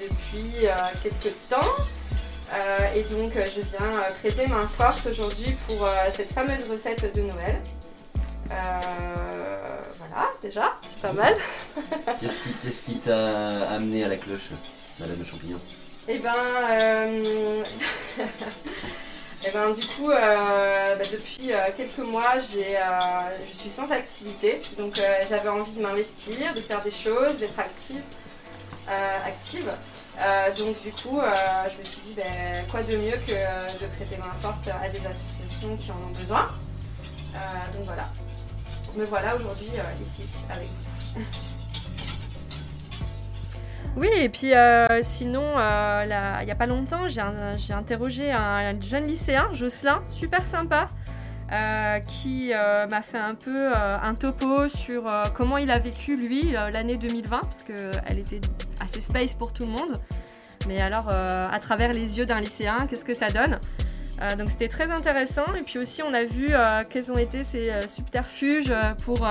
depuis 0.00 0.66
quelques 1.02 1.34
temps. 1.48 1.76
et 2.94 3.02
donc, 3.14 3.32
je 3.34 3.60
viens 3.60 4.02
prêter 4.20 4.46
main 4.48 4.68
forte 4.76 5.06
aujourd'hui 5.06 5.54
pour 5.66 5.88
cette 6.12 6.32
fameuse 6.32 6.70
recette 6.70 7.14
de 7.14 7.22
Noël. 7.22 7.60
voilà, 8.48 10.30
déjà, 10.42 10.72
c'est 10.82 11.00
pas 11.02 11.12
mal. 11.12 11.36
Qu'est-ce 12.20 12.82
qui 12.82 12.98
t'a 12.98 13.68
amené 13.70 14.04
à 14.04 14.08
la 14.08 14.16
cloche, 14.16 14.50
Madame 14.98 15.24
Champignon? 15.24 15.60
Eh 16.06 16.18
ben, 16.18 16.34
euh... 16.70 17.62
eh 19.46 19.50
ben, 19.50 19.72
du 19.72 19.86
coup, 19.86 20.10
euh, 20.10 20.96
bah, 20.96 21.04
depuis 21.10 21.52
euh, 21.52 21.58
quelques 21.76 21.98
mois, 21.98 22.38
j'ai, 22.52 22.76
je 23.50 23.58
suis 23.58 23.70
sans 23.70 23.90
activité. 23.90 24.60
Donc, 24.78 25.00
j'avais 25.28 25.48
envie 25.48 25.72
de 25.72 25.80
m'investir, 25.80 26.52
de 26.54 26.60
faire 26.60 26.82
des 26.82 26.90
choses, 26.90 27.38
d'être 27.38 27.58
active. 27.58 28.02
active. 28.86 29.70
donc, 30.58 30.80
du 30.82 30.92
coup, 30.92 31.20
je 31.72 31.78
me 31.78 31.84
suis 31.84 32.00
dit, 32.06 32.14
ben, 32.14 32.64
quoi 32.70 32.82
de 32.82 32.96
mieux 32.96 33.16
que 33.26 33.32
de 33.32 33.86
prêter 33.96 34.16
main 34.18 34.32
forte 34.40 34.68
à 34.68 34.88
des 34.88 34.98
associations 35.06 35.76
qui 35.78 35.90
en 35.90 35.96
ont 35.96 36.20
besoin. 36.20 36.48
donc, 37.74 37.84
voilà. 37.84 38.08
Me 38.94 39.04
voilà 39.04 39.34
aujourd'hui 39.34 39.70
ici 40.00 40.28
avec 40.48 40.68
vous. 41.16 41.20
Oui, 43.96 44.08
et 44.16 44.28
puis 44.28 44.54
euh, 44.54 45.02
sinon, 45.02 45.54
euh, 45.56 46.38
il 46.40 46.44
n'y 46.44 46.50
a 46.50 46.54
pas 46.56 46.66
longtemps, 46.66 47.06
j'ai 47.06 47.72
interrogé 47.72 48.32
un, 48.32 48.80
jeune 48.80 49.06
lycéen, 49.06 49.48
Jocelyn, 49.52 50.02
super 50.08 50.46
sympa, 50.46 50.88
euh, 51.52 52.00
qui 52.00 52.50
m'a 52.52 53.02
fait 53.02 53.18
un 53.18 53.36
peu 53.36 53.72
un 53.72 54.14
topo 54.14 54.68
sur 54.68 55.04
comment 55.34 55.58
il 55.58 55.70
a 55.70 55.78
vécu, 55.78 56.16
lui, 56.16 56.56
l'année 56.72 56.96
2020, 56.96 57.40
parce 57.40 57.62
qu'elle 57.62 58.18
était 58.18 58.40
assez 58.80 59.00
space 59.00 59.34
pour 59.34 59.52
tout 59.52 59.64
le 59.64 59.70
monde. 59.70 59.96
Mais 60.66 60.80
alors, 60.80 61.10
à 61.10 61.58
travers 61.60 61.92
les 61.92 62.18
yeux 62.18 62.26
d'un 62.26 62.40
lycéen, 62.40 62.78
qu'est-ce 62.88 63.04
que 63.04 63.14
ça 63.14 63.28
donne? 63.28 63.60
Donc 64.38 64.48
c'était 64.48 64.68
très 64.68 64.90
intéressant. 64.90 65.44
Et 65.58 65.62
puis 65.62 65.78
aussi, 65.78 66.02
on 66.02 66.14
a 66.14 66.24
vu 66.24 66.48
quels 66.90 67.10
ont 67.10 67.18
été 67.18 67.42
euh, 67.54 67.80
subterfuges 67.82 68.74
pour, 69.04 69.28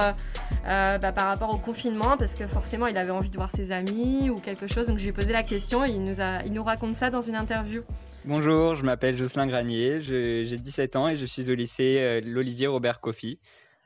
bah, 0.65 1.11
par 1.11 1.25
rapport 1.25 1.53
au 1.53 1.57
confinement, 1.57 2.17
parce 2.17 2.33
que 2.33 2.47
forcément, 2.47 2.87
il 2.87 2.97
avait 2.97 3.11
envie 3.11 3.29
de 3.29 3.35
voir 3.35 3.51
ses 3.51 3.71
amis 3.71 4.29
ou 4.29 4.35
quelque 4.35 4.67
chose. 4.67 4.87
Donc 4.87 4.97
je 4.97 5.03
lui 5.03 5.09
ai 5.09 5.13
posé 5.13 5.33
la 5.33 5.43
question 5.43 5.85
et 5.85 5.89
il 5.89 6.03
nous, 6.03 6.21
a, 6.21 6.43
il 6.43 6.57
raconte 6.59 6.95
ça 6.95 7.09
dans 7.09 7.21
une 7.21 7.35
interview. 7.35 7.83
Bonjour, 8.25 8.75
je 8.75 8.83
m'appelle 8.83 9.17
Jocelyn 9.17 9.47
Granier, 9.47 9.99
j'ai 9.99 10.57
17 10.57 10.95
ans 10.95 11.09
et 11.09 11.17
je 11.17 11.25
suis 11.25 11.49
au 11.49 11.55
lycée 11.55 12.21
l'Olivier 12.21 12.67
Robert 12.67 13.01
Coffy. 13.01 13.39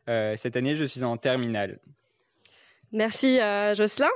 cette 0.06 0.56
année, 0.56 0.76
je 0.76 0.86
suis 0.86 1.04
en 1.04 1.18
terminale. 1.18 1.80
Merci 2.94 3.40
Jocelyn. 3.76 4.10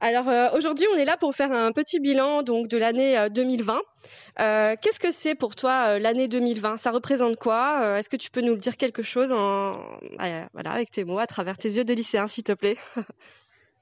Alors 0.00 0.54
aujourd'hui, 0.54 0.86
on 0.94 0.98
est 0.98 1.04
là 1.04 1.16
pour 1.16 1.34
faire 1.34 1.50
un 1.50 1.72
petit 1.72 1.98
bilan 1.98 2.42
donc 2.42 2.68
de 2.68 2.76
l'année 2.76 3.16
2020. 3.30 3.80
Euh, 4.40 4.76
qu'est-ce 4.80 5.00
que 5.00 5.10
c'est 5.10 5.34
pour 5.34 5.56
toi 5.56 5.88
euh, 5.88 5.98
l'année 5.98 6.28
2020 6.28 6.76
Ça 6.76 6.90
représente 6.92 7.36
quoi? 7.36 7.80
Euh, 7.82 7.96
Est-ce 7.96 8.08
que 8.08 8.16
tu 8.16 8.30
peux 8.30 8.40
nous 8.40 8.56
dire 8.56 8.76
quelque 8.76 9.02
chose 9.02 9.30
voilà, 9.32 10.48
avec 10.70 10.90
tes 10.90 11.04
mots, 11.04 11.18
à 11.18 11.26
travers 11.26 11.58
tes 11.58 11.68
yeux 11.68 11.84
de 11.84 11.92
lycéen, 11.92 12.26
s'il 12.26 12.44
te 12.44 12.52
plaît? 12.52 12.76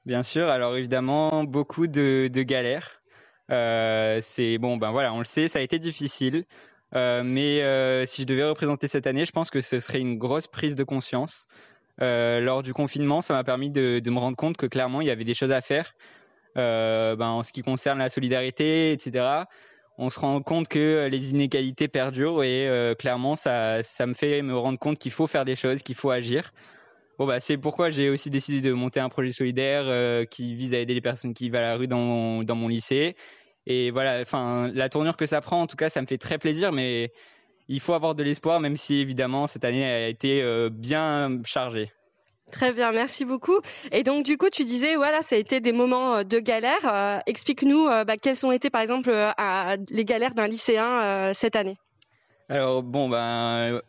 Bien 0.05 0.23
sûr, 0.23 0.47
alors 0.47 0.77
évidemment, 0.77 1.43
beaucoup 1.43 1.85
de, 1.87 2.29
galères. 2.29 3.01
c'est 3.49 4.57
bon, 4.57 4.77
ben 4.77 4.91
voilà, 4.91 5.13
on 5.13 5.19
le 5.19 5.25
sait, 5.25 5.47
ça 5.49 5.59
a 5.59 5.61
été 5.61 5.79
difficile. 5.79 6.45
mais 6.93 8.05
si 8.07 8.21
je 8.21 8.25
devais 8.25 8.45
représenter 8.45 8.87
cette 8.87 9.05
année, 9.05 9.25
je 9.25 9.31
pense 9.31 9.49
que 9.49 9.59
ce 9.61 9.79
serait 9.79 9.99
une 9.99 10.17
grosse 10.17 10.47
prise 10.47 10.75
de 10.75 10.85
conscience. 10.85 11.45
Lors 11.99 12.63
du 12.63 12.73
confinement, 12.73 13.21
ça 13.21 13.33
m'a 13.33 13.43
permis 13.43 13.69
de, 13.69 14.01
me 14.09 14.19
rendre 14.19 14.37
compte 14.37 14.57
que 14.57 14.65
clairement, 14.65 15.01
il 15.01 15.07
y 15.07 15.11
avait 15.11 15.25
des 15.25 15.33
choses 15.33 15.51
à 15.51 15.61
faire 15.61 15.93
ben, 16.55 17.17
en 17.19 17.43
ce 17.43 17.51
qui 17.51 17.61
concerne 17.61 17.99
la 17.99 18.09
solidarité, 18.09 18.91
etc 18.91 19.45
on 19.97 20.09
se 20.09 20.19
rend 20.19 20.41
compte 20.41 20.67
que 20.67 20.79
euh, 20.79 21.09
les 21.09 21.31
inégalités 21.31 21.87
perdurent 21.87 22.43
et 22.43 22.67
euh, 22.67 22.93
clairement, 22.93 23.35
ça, 23.35 23.81
me 24.05 24.13
fait 24.13 24.41
me 24.41 24.55
rendre 24.55 24.77
compte 24.77 24.99
qu'il 24.99 25.11
faut 25.11 25.27
faire 25.27 25.45
des 25.45 25.55
choses, 25.55 25.81
qu'il 25.81 25.95
faut 25.95 26.11
agir. 26.11 26.51
Bon, 27.17 27.25
bah, 27.25 27.39
c'est 27.39 27.57
pourquoi 27.57 27.89
j'ai 27.89 28.09
aussi 28.09 28.29
décidé 28.29 28.61
de 28.61 28.73
monter 28.73 28.99
un 28.99 29.09
projet 29.09 29.31
solidaire 29.31 29.83
euh, 29.87 30.25
qui 30.25 30.53
vise 30.53 30.73
à 30.75 30.77
aider 30.77 30.93
les 30.93 31.01
personnes 31.01 31.33
qui 31.33 31.45
vivent 31.45 31.55
à 31.55 31.61
la 31.61 31.75
rue 31.75 31.87
dans 31.87 31.97
mon, 31.97 32.43
dans 32.43 32.55
mon 32.55 32.67
lycée. 32.67 33.15
Et 33.65 33.89
voilà, 33.89 34.21
enfin, 34.21 34.71
la 34.73 34.87
tournure 34.87 35.17
que 35.17 35.25
ça 35.25 35.41
prend, 35.41 35.61
en 35.61 35.67
tout 35.67 35.75
cas, 35.75 35.89
ça 35.89 36.01
me 36.01 36.07
fait 36.07 36.19
très 36.19 36.37
plaisir, 36.37 36.71
mais 36.71 37.11
il 37.67 37.79
faut 37.79 37.93
avoir 37.93 38.15
de 38.15 38.23
l'espoir, 38.23 38.59
même 38.59 38.77
si 38.77 38.99
évidemment 38.99 39.47
cette 39.47 39.65
année 39.65 39.85
a 39.85 40.07
été 40.07 40.43
bien 40.69 41.39
chargée. 41.45 41.91
Très 42.51 42.71
bien, 42.71 42.93
merci 42.93 43.25
beaucoup. 43.25 43.59
Et 43.91 44.03
donc 44.03 44.25
du 44.25 44.37
coup, 44.37 44.49
tu 44.49 44.63
disais, 44.63 44.95
voilà, 44.95 45.21
ça 45.21 45.35
a 45.35 45.37
été 45.37 45.59
des 45.59 45.73
moments 45.73 46.23
de 46.23 46.39
galère. 46.39 47.21
Explique-nous 47.25 47.87
bah, 47.87 48.15
quelles 48.21 48.45
ont 48.45 48.51
été, 48.51 48.69
par 48.69 48.81
exemple, 48.81 49.11
les 49.89 50.05
galères 50.05 50.33
d'un 50.33 50.47
lycéen 50.47 51.33
cette 51.33 51.55
année. 51.57 51.77
Alors 52.47 52.83
bon, 52.83 53.09
ben, 53.09 53.81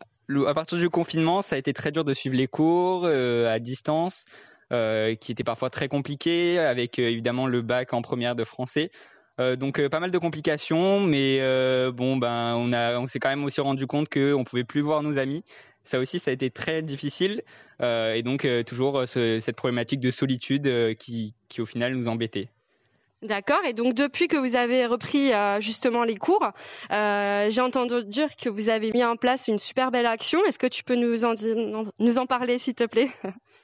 à 0.45 0.53
partir 0.53 0.77
du 0.77 0.89
confinement, 0.89 1.41
ça 1.41 1.55
a 1.55 1.59
été 1.59 1.71
très 1.71 1.91
dur 1.91 2.03
de 2.03 2.13
suivre 2.13 2.35
les 2.35 2.47
cours 2.47 3.05
à 3.05 3.59
distance. 3.59 4.25
Euh, 4.71 5.15
qui 5.15 5.31
était 5.31 5.43
parfois 5.43 5.71
très 5.71 5.87
compliqué, 5.87 6.59
avec 6.59 6.99
euh, 6.99 7.09
évidemment 7.09 7.47
le 7.47 7.63
bac 7.63 7.91
en 7.91 8.03
première 8.03 8.35
de 8.35 8.43
français. 8.43 8.91
Euh, 9.39 9.55
donc 9.55 9.85
pas 9.87 9.99
mal 9.99 10.11
de 10.11 10.17
complications, 10.17 10.99
mais 10.99 11.39
bon 11.91 12.17
ben 12.17 12.55
on 12.55 13.07
s'est 13.07 13.19
quand 13.19 13.29
même 13.29 13.45
aussi 13.45 13.61
rendu 13.61 13.87
compte 13.87 14.09
qu'on 14.09 14.39
ne 14.39 14.43
pouvait 14.43 14.63
plus 14.63 14.81
voir 14.81 15.01
nos 15.03 15.17
amis. 15.17 15.43
Ça 15.83 15.99
aussi 15.99 16.19
ça 16.19 16.31
a 16.31 16.33
été 16.33 16.49
très 16.49 16.81
difficile 16.81 17.41
et 17.81 18.21
donc 18.23 18.47
toujours 18.65 19.03
cette 19.07 19.55
problématique 19.55 19.99
de 19.99 20.11
solitude 20.11 20.95
qui, 20.97 21.33
au 21.57 21.65
final 21.65 21.95
nous 21.95 22.07
embêtait. 22.07 22.49
D'accord. 23.21 23.59
Et 23.65 23.73
donc 23.73 23.95
depuis 23.95 24.27
que 24.27 24.37
vous 24.37 24.55
avez 24.55 24.85
repris 24.85 25.31
justement 25.61 26.03
les 26.03 26.15
cours, 26.15 26.51
j'ai 26.89 27.61
entendu 27.61 28.03
dire 28.03 28.35
que 28.35 28.49
vous 28.49 28.69
avez 28.69 28.91
mis 28.91 29.03
en 29.03 29.15
place 29.15 29.47
une 29.47 29.57
super 29.57 29.89
belle 29.89 30.05
action. 30.05 30.43
Est-ce 30.45 30.59
que 30.59 30.67
tu 30.67 30.83
peux 30.83 30.95
nous 30.95 31.25
en 31.25 32.25
parler, 32.25 32.59
s'il 32.59 32.75
te 32.75 32.85
plaît? 32.85 33.09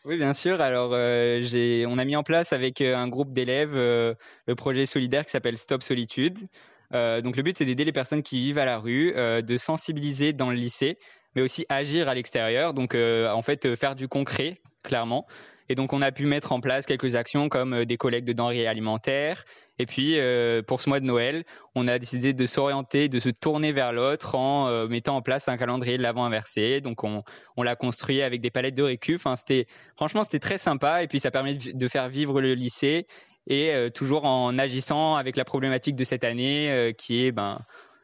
Oui, 0.05 0.17
bien 0.17 0.35
sûr. 0.35 0.61
Alors, 0.61 0.91
euh, 0.93 1.39
j'ai, 1.41 1.87
on 1.87 1.97
a 1.97 2.05
mis 2.05 2.15
en 2.15 2.21
place 2.21 2.53
avec 2.53 2.79
euh, 2.79 2.95
un 2.95 3.07
groupe 3.07 3.33
d'élèves 3.33 3.75
euh, 3.75 4.13
le 4.45 4.53
projet 4.53 4.85
solidaire 4.85 5.25
qui 5.25 5.31
s'appelle 5.31 5.57
Stop 5.57 5.81
Solitude. 5.81 6.47
donc, 6.91 7.35
le 7.35 7.41
but, 7.41 7.57
c'est 7.57 7.65
d'aider 7.65 7.85
les 7.85 7.91
personnes 7.91 8.21
qui 8.21 8.37
vivent 8.37 8.59
à 8.59 8.65
la 8.65 8.77
rue, 8.77 9.13
de 9.15 9.57
sensibiliser 9.57 10.31
dans 10.31 10.51
le 10.51 10.55
lycée, 10.55 10.97
mais 11.35 11.41
aussi 11.41 11.65
agir 11.67 12.07
à 12.07 12.13
l'extérieur. 12.13 12.73
Donc, 12.73 12.95
en 12.95 13.41
fait, 13.41 13.75
faire 13.75 13.95
du 13.95 14.07
concret, 14.07 14.59
clairement. 14.83 15.25
Et 15.69 15.75
donc, 15.75 15.93
on 15.93 16.01
a 16.01 16.11
pu 16.11 16.25
mettre 16.25 16.51
en 16.51 16.59
place 16.59 16.85
quelques 16.85 17.15
actions 17.15 17.49
comme 17.49 17.85
des 17.85 17.97
collectes 17.97 18.27
de 18.27 18.33
denrées 18.33 18.67
alimentaires, 18.67 19.45
et 19.77 19.85
puis, 19.85 20.19
euh, 20.19 20.61
pour 20.61 20.79
ce 20.79 20.87
mois 20.87 21.01
de 21.01 21.05
Noël, 21.05 21.43
on 21.75 21.87
a 21.87 21.99
décidé 21.99 22.33
de 22.33 22.45
s'orienter, 22.45 23.09
de 23.09 23.19
se 23.19 23.29
tourner 23.29 23.73
vers 23.73 23.91
l'autre 23.91 24.35
en 24.35 24.67
euh, 24.67 24.87
mettant 24.87 25.17
en 25.17 25.21
place 25.21 25.49
un 25.49 25.57
calendrier 25.57 25.97
de 25.97 26.03
l'avant 26.03 26.23
inversé. 26.23 26.79
Donc, 26.79 27.03
on, 27.03 27.23
l'a 27.57 27.75
construit 27.75 28.21
avec 28.21 28.39
des 28.39 28.51
palettes 28.51 28.75
de 28.75 28.83
récup. 28.83 29.19
Franchement, 29.19 30.23
c'était 30.23 30.39
très 30.39 30.57
sympa. 30.57 31.03
Et 31.03 31.07
puis, 31.07 31.19
ça 31.19 31.29
permet 31.29 31.55
de 31.55 31.87
faire 31.87 32.07
vivre 32.07 32.41
le 32.41 32.53
lycée 32.53 33.05
et 33.47 33.71
euh, 33.73 33.89
toujours 33.89 34.25
en 34.25 34.57
agissant 34.57 35.15
avec 35.15 35.35
la 35.35 35.43
problématique 35.43 35.95
de 35.95 36.03
cette 36.05 36.23
année 36.23 36.93
qui 36.97 37.25
est 37.25 37.31
ben, 37.33 37.59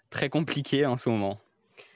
très 0.10 0.30
compliquée 0.30 0.86
en 0.86 0.98
ce 0.98 1.10
moment. 1.10 1.40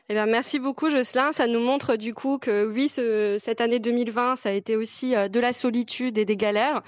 Eh 0.08 0.14
bien, 0.14 0.28
merci 0.28 0.60
beaucoup, 0.60 0.92
Jocelyn. 0.92 1.32
Ça 1.32 1.48
nous 1.48 1.60
montre 1.60 1.96
du 1.96 2.14
coup 2.14 2.38
que 2.38 2.64
oui, 2.68 2.90
ce, 2.90 3.38
cette 3.40 3.60
année 3.60 3.80
2020, 3.80 4.36
ça 4.36 4.50
a 4.50 4.52
été 4.52 4.76
aussi 4.76 5.16
euh, 5.16 5.30
de 5.30 5.40
la 5.40 5.52
solitude 5.52 6.20
et 6.20 6.26
des 6.26 6.38
galères, 6.38 6.84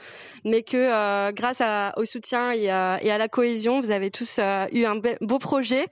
mais 0.46 0.62
que 0.62 0.78
euh, 0.78 1.32
grâce 1.32 1.60
à, 1.60 1.94
au 1.98 2.06
soutien 2.06 2.52
et 2.52 2.70
à, 2.70 3.00
et 3.02 3.10
à, 3.10 3.18
la 3.18 3.28
cohésion, 3.28 3.82
vous 3.82 3.90
avez 3.90 4.12
tous 4.12 4.38
euh, 4.38 4.68
eu 4.72 4.86
un 4.86 5.02
beau 5.22 5.40
projet 5.40 5.88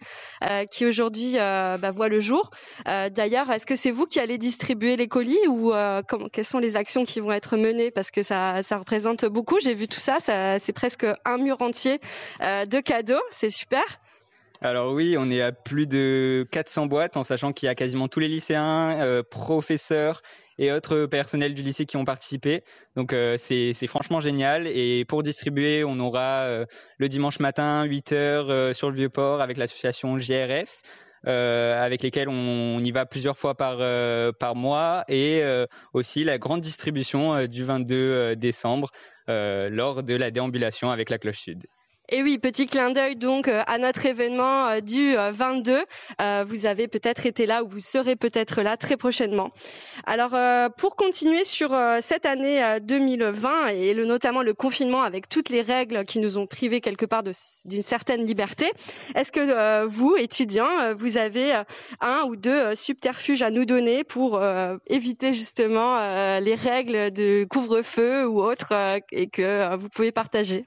qui 0.69 0.85
aujourd'hui 0.85 1.33
bah, 1.37 1.89
voit 1.91 2.07
le 2.07 2.19
jour. 2.19 2.51
D'ailleurs, 2.85 3.49
est-ce 3.49 3.65
que 3.65 3.75
c'est 3.75 3.89
vous 3.89 4.05
qui 4.05 4.19
allez 4.19 4.37
distribuer 4.37 4.95
les 4.95 5.07
colis 5.07 5.47
ou 5.47 5.73
quelles 6.31 6.45
sont 6.45 6.59
les 6.59 6.75
actions 6.75 7.03
qui 7.03 7.19
vont 7.19 7.31
être 7.31 7.57
menées? 7.57 7.89
Parce 7.89 8.11
que 8.11 8.21
ça, 8.21 8.61
ça 8.61 8.77
représente 8.77 9.25
beaucoup. 9.25 9.59
J'ai 9.59 9.73
vu 9.73 9.87
tout 9.87 9.99
ça, 9.99 10.19
ça 10.19 10.59
c'est 10.59 10.73
presque 10.73 11.07
un 11.25 11.37
mur 11.39 11.59
entier 11.61 11.99
de 12.41 12.79
cadeaux. 12.79 13.21
C'est 13.31 13.49
super. 13.49 13.83
Alors 14.65 14.93
oui, 14.93 15.15
on 15.19 15.29
est 15.29 15.43
à 15.43 15.51
plus 15.51 15.85
de 15.85 16.47
400 16.51 16.87
boîtes, 16.87 17.17
en 17.17 17.23
sachant 17.23 17.53
qu'il 17.53 17.67
y 17.67 17.69
a 17.69 17.75
quasiment 17.75 18.07
tous 18.07 18.19
les 18.19 18.27
lycéens, 18.27 18.99
euh, 18.99 19.21
professeurs 19.21 20.23
et 20.57 20.71
autres 20.71 21.05
personnels 21.05 21.53
du 21.53 21.61
lycée 21.61 21.85
qui 21.85 21.97
ont 21.97 22.03
participé. 22.03 22.63
Donc 22.95 23.13
euh, 23.13 23.37
c'est 23.37 23.75
franchement 23.85 24.19
génial. 24.19 24.65
Et 24.65 25.05
pour 25.05 25.21
distribuer, 25.21 25.83
on 25.83 25.99
aura 25.99 26.45
euh, 26.45 26.65
le 26.97 27.09
dimanche 27.09 27.39
matin, 27.39 27.83
8 27.83 28.11
heures 28.13 28.75
sur 28.75 28.89
le 28.89 28.95
Vieux-Port 28.95 29.39
avec 29.39 29.57
l'association 29.57 30.17
GRS. 30.17 30.81
avec 31.25 32.01
lesquels 32.01 32.29
on, 32.29 32.79
y 32.79 32.91
va 32.91 33.05
plusieurs 33.05 33.37
fois 33.37 33.53
par 33.53 34.55
mois 34.55 35.03
et 35.09 35.43
aussi 35.93 36.23
la 36.23 36.39
grande 36.39 36.61
distribution 36.61 37.45
du 37.45 37.63
22 37.63 38.35
décembre 38.35 38.89
lors 39.27 40.01
de 40.01 40.15
la 40.15 40.31
déambulation 40.31 40.89
avec 40.89 41.11
la 41.11 41.19
cloche 41.19 41.41
sud. 41.41 41.65
Et 42.09 42.21
oui, 42.21 42.37
petit 42.37 42.67
clin 42.67 42.91
d'œil 42.91 43.15
donc 43.15 43.47
euh, 43.47 43.63
à 43.65 43.79
notre 43.79 44.05
événement 44.05 44.67
euh, 44.67 44.79
du 44.79 45.15
22. 45.15 45.83
Euh, 46.21 46.45
vous 46.47 46.67
avez 46.67 46.87
peut-être 46.87 47.25
été 47.25 47.47
là 47.47 47.63
ou 47.63 47.67
vous 47.67 47.79
serez 47.79 48.15
peut-être 48.15 48.61
là 48.61 48.77
très 48.77 48.95
prochainement. 48.95 49.49
Alors 50.05 50.37
pour 50.77 50.95
continuer 50.95 51.43
sur 51.45 51.75
cette 52.01 52.25
année 52.25 52.61
2020 52.81 53.67
et 53.69 53.93
notamment 53.93 54.43
le 54.43 54.53
confinement 54.53 55.01
avec 55.01 55.29
toutes 55.29 55.49
les 55.49 55.61
règles 55.61 56.03
qui 56.05 56.19
nous 56.19 56.37
ont 56.37 56.45
privés 56.45 56.81
quelque 56.81 57.05
part 57.05 57.23
d'une 57.23 57.81
certaine 57.81 58.25
liberté, 58.25 58.71
est-ce 59.15 59.31
que 59.31 59.85
vous, 59.85 60.15
étudiants, 60.17 60.93
vous 60.95 61.17
avez 61.17 61.53
un 62.01 62.23
ou 62.27 62.35
deux 62.35 62.75
subterfuges 62.75 63.41
à 63.41 63.49
nous 63.49 63.65
donner 63.65 64.03
pour 64.03 64.41
éviter 64.87 65.33
justement 65.33 65.97
les 66.39 66.55
règles 66.55 67.11
de 67.11 67.45
couvre-feu 67.45 68.27
ou 68.27 68.41
autres 68.41 68.73
et 69.11 69.27
que 69.27 69.75
vous 69.75 69.89
pouvez 69.89 70.11
partager? 70.11 70.65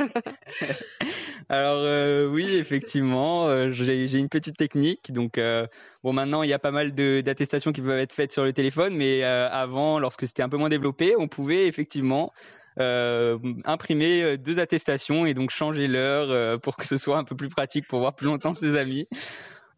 Alors 1.48 1.82
euh, 1.84 2.28
oui, 2.28 2.54
effectivement, 2.56 3.48
euh, 3.48 3.70
j'ai 3.70 4.18
une 4.18 4.28
petite 4.28 4.56
technique. 4.56 5.12
Donc 5.12 5.38
euh, 5.38 5.66
bon, 6.02 6.12
maintenant 6.12 6.42
il 6.42 6.48
y 6.48 6.52
a 6.52 6.58
pas 6.58 6.70
mal 6.70 6.92
d'attestations 6.94 7.72
qui 7.72 7.80
peuvent 7.80 7.98
être 7.98 8.12
faites 8.12 8.32
sur 8.32 8.44
le 8.44 8.52
téléphone, 8.52 8.94
mais 8.94 9.22
avant, 9.22 9.98
lorsque 9.98 10.26
c'était 10.26 10.42
un 10.42 10.48
peu 10.48 10.56
moins 10.56 10.68
développé, 10.68 11.14
on 11.18 11.28
pouvait 11.28 11.66
effectivement 11.66 12.32
imprimer 12.78 14.38
deux 14.38 14.58
attestations 14.58 15.26
et 15.26 15.34
donc 15.34 15.50
changer 15.50 15.86
l'heure 15.86 16.58
pour 16.60 16.76
que 16.76 16.86
ce 16.86 16.96
soit 16.96 17.18
un 17.18 17.24
peu 17.24 17.36
plus 17.36 17.48
pratique 17.48 17.86
pour 17.86 17.98
voir 17.98 18.14
plus 18.14 18.26
longtemps 18.26 18.54
ses 18.54 18.78
amis 18.78 19.06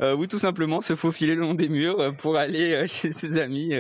euh, 0.01 0.17
ou 0.17 0.27
tout 0.27 0.39
simplement 0.39 0.81
se 0.81 0.97
faufiler 0.97 1.35
le 1.35 1.43
long 1.43 1.55
des 1.55 1.69
murs 1.69 2.01
euh, 2.01 2.13
pour 2.13 2.37
aller 2.37 2.73
euh, 2.73 2.87
chez 2.89 3.13
ses 3.13 3.41
amis 3.41 3.73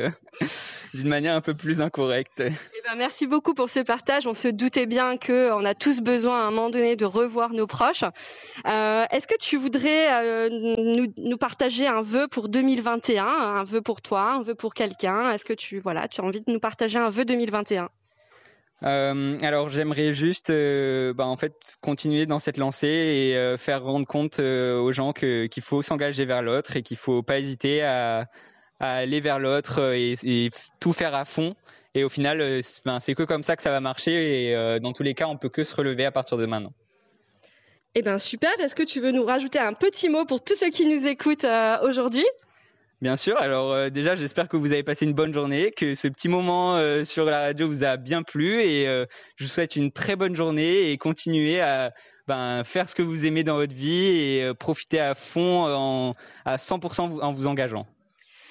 d'une 0.94 1.08
manière 1.08 1.34
un 1.34 1.40
peu 1.40 1.54
plus 1.54 1.80
incorrecte. 1.80 2.40
Eh 2.40 2.82
ben, 2.84 2.96
merci 2.96 3.26
beaucoup 3.26 3.54
pour 3.54 3.70
ce 3.70 3.80
partage. 3.80 4.26
On 4.26 4.34
se 4.34 4.48
doutait 4.48 4.86
bien 4.86 5.16
que 5.16 5.52
on 5.52 5.64
a 5.64 5.74
tous 5.74 6.00
besoin 6.02 6.42
à 6.42 6.44
un 6.44 6.50
moment 6.50 6.70
donné 6.70 6.96
de 6.96 7.04
revoir 7.04 7.52
nos 7.52 7.66
proches. 7.66 8.04
Est-ce 8.64 9.26
que 9.26 9.38
tu 9.38 9.56
voudrais 9.56 10.50
nous, 10.50 11.06
nous, 11.16 11.36
partager 11.36 11.86
un 11.86 12.02
vœu 12.02 12.28
pour 12.28 12.48
2021, 12.48 13.24
un? 13.24 13.64
Vœu 13.64 13.80
pour 13.80 14.02
toi, 14.02 14.32
un 14.32 14.42
vœu 14.42 14.54
pour 14.54 14.74
quelqu'un? 14.74 15.30
Est-ce 15.32 15.44
que 15.44 15.54
tu 15.54 15.78
voilà, 15.78 16.08
tu 16.08 16.20
as 16.20 16.24
envie 16.24 16.40
de 16.40 16.52
nous 16.52 16.60
partager 16.60 16.98
un 16.98 17.10
vœu 17.10 17.24
2021 17.24 17.88
euh, 18.84 19.38
alors 19.42 19.68
j'aimerais 19.68 20.12
juste 20.12 20.50
euh, 20.50 21.14
bah, 21.14 21.26
en 21.26 21.36
fait 21.36 21.54
continuer 21.80 22.26
dans 22.26 22.38
cette 22.38 22.56
lancée 22.56 22.86
et 22.88 23.36
euh, 23.36 23.56
faire 23.56 23.84
rendre 23.84 24.06
compte 24.06 24.38
aux 24.40 24.92
gens 24.92 25.12
qu'il 25.12 25.62
faut 25.62 25.82
s'engager 25.82 26.24
vers 26.24 26.42
l'autre 26.42 26.76
et 26.76 26.82
qu'il 26.82 26.96
faut 26.96 27.22
pas 27.22 27.38
hésiter 27.38 27.82
à, 27.82 28.26
aller 28.80 29.20
vers 29.20 29.38
l'autre 29.38 29.94
et, 29.94 30.14
et, 30.24 30.50
tout 30.80 30.92
faire 30.92 31.14
à 31.14 31.24
fond. 31.24 31.54
Et 31.94 32.04
au 32.04 32.08
final 32.08 32.62
ben, 32.84 32.98
c'est 32.98 33.14
que 33.14 33.22
comme 33.22 33.42
ça 33.42 33.54
que 33.54 33.62
ça 33.62 33.70
va 33.70 33.80
marcher 33.80 34.50
et 34.50 34.80
dans 34.80 34.92
tous 34.92 35.02
les 35.02 35.14
cas 35.14 35.26
on 35.28 35.36
peut 35.36 35.50
que 35.50 35.62
se 35.62 35.74
relever 35.74 36.04
à 36.04 36.10
partir 36.10 36.36
de 36.38 36.46
maintenant. 36.46 36.72
Eh 37.94 38.02
ben 38.02 38.18
super, 38.18 38.50
est-ce 38.60 38.74
que 38.74 38.82
tu 38.82 39.00
veux 39.00 39.12
nous 39.12 39.24
rajouter 39.24 39.58
un 39.58 39.74
petit 39.74 40.08
mot 40.08 40.24
pour 40.24 40.42
tous 40.42 40.54
ceux 40.54 40.70
qui 40.70 40.86
nous 40.86 41.06
écoutent 41.06 41.46
aujourd'hui? 41.82 42.24
Bien 43.02 43.16
sûr. 43.16 43.36
Alors 43.38 43.72
euh, 43.72 43.90
déjà, 43.90 44.14
j'espère 44.14 44.48
que 44.48 44.56
vous 44.56 44.70
avez 44.70 44.84
passé 44.84 45.04
une 45.06 45.12
bonne 45.12 45.32
journée, 45.32 45.72
que 45.72 45.96
ce 45.96 46.06
petit 46.06 46.28
moment 46.28 46.76
euh, 46.76 47.04
sur 47.04 47.24
la 47.24 47.40
radio 47.40 47.66
vous 47.66 47.82
a 47.82 47.96
bien 47.96 48.22
plu 48.22 48.60
et 48.60 48.86
euh, 48.86 49.06
je 49.34 49.44
vous 49.44 49.50
souhaite 49.50 49.74
une 49.74 49.90
très 49.90 50.14
bonne 50.14 50.36
journée 50.36 50.92
et 50.92 50.98
continuez 50.98 51.60
à 51.60 51.92
ben, 52.28 52.62
faire 52.62 52.88
ce 52.88 52.94
que 52.94 53.02
vous 53.02 53.26
aimez 53.26 53.42
dans 53.42 53.56
votre 53.56 53.74
vie 53.74 54.06
et 54.06 54.52
profiter 54.56 55.00
à 55.00 55.16
fond 55.16 55.66
en, 55.66 56.14
à 56.44 56.58
100% 56.58 57.20
en 57.20 57.32
vous 57.32 57.48
engageant. 57.48 57.88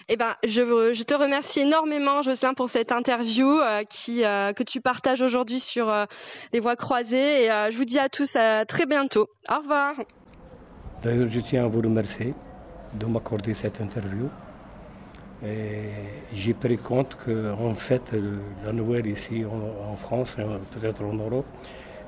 Eh 0.10 0.18
ben, 0.18 0.36
je, 0.44 0.92
je, 0.92 1.04
te 1.04 1.14
remercie 1.14 1.62
énormément, 1.62 2.22
Jocelyn, 2.22 2.54
pour 2.54 2.70
cette 2.70 2.92
interview 2.92 3.58
qui, 3.88 4.24
que 4.24 4.64
tu 4.64 4.82
partages 4.82 5.22
aujourd'hui 5.22 5.62
sur 5.62 5.90
les 6.52 6.60
voies 6.60 6.76
croisées. 6.76 7.46
Et 7.46 7.48
je 7.48 7.78
vous 7.78 7.86
dis 7.86 8.00
à 8.00 8.10
tous 8.10 8.36
à 8.36 8.66
très 8.66 8.86
bientôt. 8.86 9.30
Au 9.50 9.60
revoir. 9.60 9.94
D'ailleurs, 11.04 11.30
je 11.30 11.40
tiens 11.40 11.64
à 11.64 11.68
vous 11.68 11.80
remercier 11.80 12.34
de 12.94 13.06
m'accorder 13.06 13.54
cette 13.54 13.80
interview. 13.82 14.30
Et 15.44 15.90
j'ai 16.34 16.54
pris 16.54 16.78
compte 16.78 17.16
qu'en 17.16 17.74
fait, 17.76 18.14
la 18.64 18.72
Noël 18.72 19.08
ici 19.08 19.44
en, 19.46 19.96
France, 19.96 20.36
hein, 20.38 20.60
peut-être 20.72 21.04
en 21.04 21.14
Europe, 21.14 21.46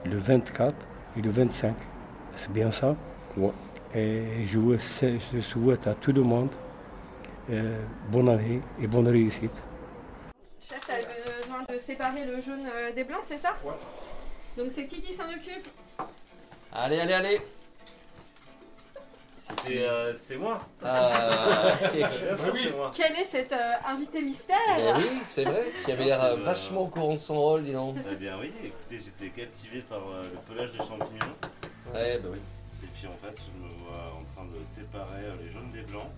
le 0.06 0.18
24 0.18 0.76
et 1.18 1.22
le 1.22 1.30
25. 1.32 1.74
C'est 2.36 2.52
bien 2.52 2.72
ça? 2.72 2.96
Et 3.96 4.46
je, 4.46 4.78
souhaite 5.42 5.88
à 5.88 5.96
tout 5.96 6.12
le 6.12 6.22
monde 6.22 6.50
euh, 7.50 7.80
bonne 8.10 8.30
année 8.30 8.62
et 8.82 8.88
bonne 8.88 9.08
réussite. 9.08 9.54
Chef, 10.60 10.80
tu 10.86 10.92
as 10.92 11.42
besoin 11.42 11.64
de 11.68 11.78
séparer 11.80 12.26
le 12.26 12.40
jaune 12.40 12.66
euh, 12.74 12.94
des 12.94 13.04
blancs, 13.04 13.22
c'est 13.24 13.38
ça? 13.38 13.56
Ouais. 13.64 13.74
Donc 14.58 14.68
c'est 14.72 14.86
qui 14.86 15.02
qui 15.02 15.14
s'en 15.14 15.26
occupe 15.26 15.68
Allez, 16.72 17.00
allez, 17.00 17.14
allez 17.14 17.42
C'est 19.66 19.88
euh, 19.88 20.14
c'est 20.14 20.36
moi. 20.38 20.60
Ah, 20.84 21.74
c'est- 21.92 21.98
Bien 22.00 22.10
sûr, 22.38 22.54
c'est 22.64 22.76
moi. 22.76 22.92
Quel 22.96 23.12
est 23.14 23.26
cet 23.32 23.52
euh, 23.54 23.74
invité 23.86 24.22
mystère 24.22 24.58
Ben 24.78 24.96
oui, 24.98 25.06
c'est 25.28 25.44
vrai, 25.46 25.72
qui 25.86 25.92
avait 25.92 26.06
l'air 26.06 26.24
euh, 26.24 26.36
vachement 26.38 26.82
au 26.82 26.88
courant 26.88 27.14
de 27.14 27.20
son 27.20 27.36
rôle, 27.40 27.64
dis 27.64 27.72
donc. 27.74 27.96
Eh 28.12 28.16
bien 28.16 28.38
oui, 28.40 28.52
écoutez, 28.64 29.00
j'étais 29.00 29.30
captivé 29.30 29.80
par 29.82 30.00
euh, 30.00 30.22
le 30.24 30.54
pelage 30.54 30.72
des 30.72 30.78
champignons. 30.80 31.34
Ouais, 31.94 32.20
bah 32.20 32.30
oui. 32.32 32.40
Et 32.84 32.88
puis 32.94 33.08
en 33.08 33.12
fait, 33.12 33.36
je 33.40 33.64
me 33.64 33.70
vois 33.86 34.14
en 34.20 34.24
train 34.36 34.46
de 34.46 34.66
séparer 34.66 35.24
euh, 35.26 35.36
les 35.46 35.52
jaunes 35.52 35.72
des 35.72 35.82
blancs. 35.90 36.10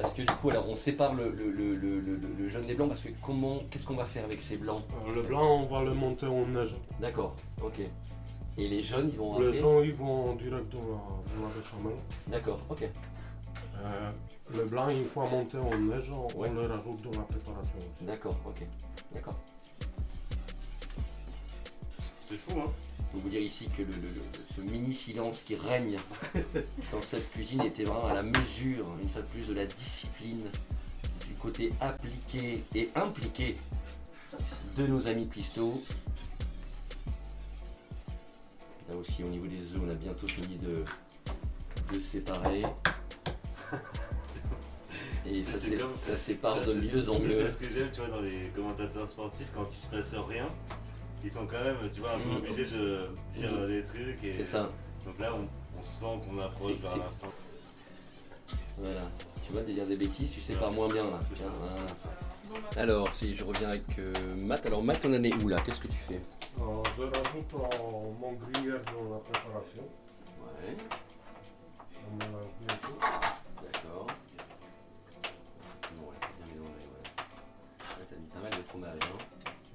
Parce 0.00 0.12
que 0.14 0.22
du 0.22 0.32
coup, 0.34 0.50
alors, 0.50 0.68
on 0.68 0.76
sépare 0.76 1.14
le, 1.14 1.30
le, 1.30 1.50
le, 1.50 1.74
le, 1.74 2.00
le- 2.00 2.20
le 2.38 2.48
jaune 2.48 2.64
des 2.64 2.74
blancs, 2.74 2.88
parce 2.88 3.00
que 3.02 3.08
comment, 3.22 3.58
qu'est-ce 3.70 3.84
qu'on 3.84 3.96
va 3.96 4.06
faire 4.06 4.24
avec 4.24 4.40
ces 4.40 4.56
blancs? 4.56 4.82
Le 5.14 5.20
blanc, 5.22 5.60
on 5.62 5.66
va 5.66 5.82
le 5.82 5.92
monter 5.92 6.26
en 6.26 6.46
neige. 6.46 6.74
D'accord, 7.00 7.36
ok. 7.62 7.80
Et 8.56 8.68
les 8.68 8.82
jaunes, 8.82 9.08
ils 9.12 9.18
vont 9.18 9.38
Les 9.40 9.58
gens, 9.58 9.82
ils 9.82 9.94
vont 9.94 10.30
en 10.30 10.34
direct 10.34 10.68
dans 10.72 10.78
la, 10.78 10.84
dans 11.36 11.48
la 11.48 11.54
béchamel. 11.54 11.96
D'accord, 12.28 12.60
ok. 12.70 12.88
Euh, 13.82 14.10
le 14.54 14.64
blanc, 14.66 14.88
une 14.90 15.06
fois 15.06 15.28
monté 15.28 15.58
en 15.58 15.76
neige, 15.76 16.10
on, 16.12 16.28
on 16.36 16.42
le 16.52 16.60
rajoute 16.66 17.02
dans 17.02 17.18
la 17.18 17.24
préparation. 17.26 17.72
D'accord, 18.02 18.36
ok. 18.46 18.60
D'accord. 19.12 19.38
C'est 22.28 22.38
fou, 22.38 22.60
hein 22.60 22.64
Je 22.98 23.04
peux 23.16 23.22
vous 23.22 23.28
dire 23.28 23.40
ici 23.40 23.66
que 23.76 23.82
le, 23.82 23.88
le- 23.88 24.00
le- 24.02 24.54
ce 24.56 24.60
mini 24.60 24.94
silence 24.94 25.40
qui 25.44 25.56
règne 25.56 25.96
dans 26.92 27.02
cette 27.02 27.30
cuisine 27.32 27.62
était 27.62 27.84
vraiment 27.84 28.06
à 28.06 28.14
la 28.14 28.22
mesure, 28.22 28.86
une 29.02 29.08
fois 29.08 29.22
de 29.22 29.26
plus, 29.28 29.48
de 29.48 29.54
la 29.54 29.66
discipline, 29.66 30.42
du 31.28 31.34
côté 31.34 31.70
appliqué 31.80 32.62
et 32.74 32.88
impliqué 32.94 33.54
de 34.76 34.86
nos 34.86 35.06
amis 35.08 35.26
Pisto. 35.26 35.82
Là 38.88 38.96
aussi, 38.96 39.22
au 39.24 39.28
niveau 39.28 39.46
des 39.46 39.60
œufs, 39.72 39.80
on 39.84 39.90
a 39.90 39.94
bientôt 39.94 40.26
fini 40.26 40.56
de, 40.56 40.84
de 41.94 42.00
séparer. 42.00 42.62
Et 45.26 45.42
ça, 45.42 45.52
C'est 45.58 45.70
sé- 45.70 45.76
comme- 45.78 45.94
ça 45.94 46.16
sépare 46.18 46.62
Ça, 46.62 46.66
de 46.70 46.74
mieux 46.74 47.08
en 47.08 47.18
mieux. 47.18 47.46
C'est 47.46 47.52
ce 47.52 47.56
que 47.68 47.70
j'aime, 47.74 47.90
tu 47.92 48.00
vois, 48.00 48.08
dans 48.10 48.20
les 48.20 48.50
commentateurs 48.54 49.08
sportifs, 49.08 49.46
quand 49.54 49.66
il 49.70 49.74
se 49.76 49.86
passe 49.86 50.14
rien, 50.28 50.46
ils 51.24 51.32
sont 51.32 51.46
quand 51.46 51.64
même, 51.64 51.76
tu 51.94 52.00
vois, 52.00 52.12
un 52.14 52.18
peu 52.18 52.28
Mhm. 52.28 52.36
obligés 52.36 52.64
de 52.66 53.08
dire 53.34 53.52
Mhm. 53.52 53.66
des 53.68 53.82
trucs. 53.84 54.24
et- 54.24 54.34
C'est 54.36 54.46
ça. 54.46 54.70
Donc 55.06 55.18
là, 55.18 55.32
on, 55.34 55.48
on 55.78 55.82
sent 55.82 56.20
qu'on 56.28 56.38
approche 56.40 56.74
vers 56.82 56.96
la 56.98 57.04
fin. 57.04 57.28
Voilà, 58.76 59.00
tu 59.46 59.52
vois, 59.52 59.62
de 59.62 59.72
dire 59.72 59.86
des 59.86 59.96
bêtises, 59.96 60.30
tu 60.30 60.40
sépares 60.40 60.72
moins 60.72 60.88
bien 60.92 61.04
là. 61.04 61.18
Tiens, 61.34 61.46
voilà. 61.58 61.74
Alors, 62.76 63.10
si 63.14 63.34
je 63.34 63.44
reviens 63.44 63.68
avec 63.70 63.84
euh, 63.98 64.12
Matt, 64.42 64.66
alors 64.66 64.82
Matt, 64.82 65.00
on 65.04 65.14
en 65.14 65.22
est 65.22 65.42
où 65.42 65.48
là? 65.48 65.56
Qu'est-ce 65.64 65.80
que 65.80 65.88
tu 65.88 65.96
fais? 65.96 66.20
Euh, 66.60 66.82
je 66.96 67.02
rajoute 67.02 67.54
euh, 67.54 68.12
mon 68.20 68.32
gruyère 68.32 68.80
dans 68.84 69.14
la 69.14 69.18
préparation. 69.20 69.82
Ouais, 70.40 70.76
On 72.06 72.16
mélange 72.16 72.52
bien 72.60 72.76
tout. 72.82 72.98
d'accord. 73.62 74.06
Bon, 75.96 76.02
ouais, 76.08 76.16
faut 76.20 76.34
bien 76.38 76.46
mélanger, 76.54 76.86
ouais. 76.86 77.04
Ouais, 77.98 78.06
t'as 78.08 78.16
mis 78.16 78.26
pas 78.26 78.40
mal 78.40 78.50
de 78.50 78.62
fromage, 78.62 79.02
hein 79.02 79.18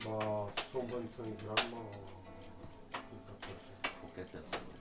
Bah, 0.06 0.48
125 0.72 1.46
grammes. 1.46 1.74
euh, 1.74 2.98
pour 3.10 3.20
quatre 3.28 3.42
personnes. 3.48 3.82
Pour 4.02 4.13
4 4.13 4.28
personnes, 4.32 4.68
ouais. 4.70 4.80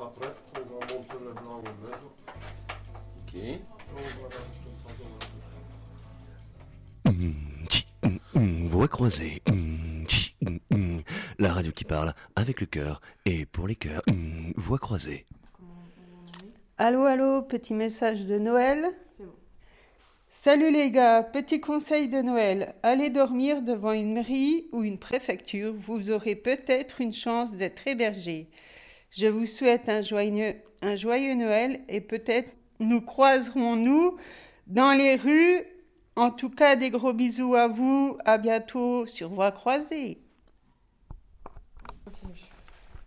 Après, 0.00 0.32
on 0.54 0.60
va 0.60 0.94
monter 0.94 1.18
le 1.24 1.32
blanc 1.32 1.56
en 1.58 1.62
neige. 1.62 2.06
Ok. 3.18 3.77
Croisée. 8.98 9.42
Hum, 9.48 10.06
hum, 10.44 10.58
hum. 10.72 11.02
La 11.38 11.52
radio 11.52 11.70
qui 11.70 11.84
parle 11.84 12.14
avec 12.34 12.60
le 12.60 12.66
cœur 12.66 13.00
et 13.26 13.46
pour 13.46 13.68
les 13.68 13.76
cœurs. 13.76 14.02
Voix 14.56 14.78
croisée. 14.78 15.24
Allô, 16.78 17.04
allô, 17.04 17.42
petit 17.42 17.74
message 17.74 18.26
de 18.26 18.40
Noël. 18.40 18.90
Salut 20.28 20.72
les 20.72 20.90
gars, 20.90 21.22
petit 21.22 21.60
conseil 21.60 22.08
de 22.08 22.22
Noël. 22.22 22.74
Allez 22.82 23.08
dormir 23.08 23.62
devant 23.62 23.92
une 23.92 24.14
mairie 24.14 24.66
ou 24.72 24.82
une 24.82 24.98
préfecture, 24.98 25.74
vous 25.86 26.10
aurez 26.10 26.34
peut-être 26.34 27.00
une 27.00 27.14
chance 27.14 27.52
d'être 27.52 27.86
hébergé. 27.86 28.48
Je 29.12 29.28
vous 29.28 29.46
souhaite 29.46 29.88
un 29.88 30.02
joyeux, 30.02 30.56
un 30.82 30.96
joyeux 30.96 31.34
Noël 31.34 31.82
et 31.88 32.00
peut-être 32.00 32.50
nous 32.80 33.00
croiserons-nous 33.00 34.16
dans 34.66 34.92
les 34.92 35.14
rues. 35.14 35.62
En 36.18 36.32
tout 36.32 36.50
cas, 36.50 36.74
des 36.74 36.90
gros 36.90 37.12
bisous 37.12 37.54
à 37.54 37.68
vous. 37.68 38.18
À 38.24 38.38
bientôt 38.38 39.06
sur 39.06 39.28
Voie 39.28 39.52
croisée. 39.52 40.18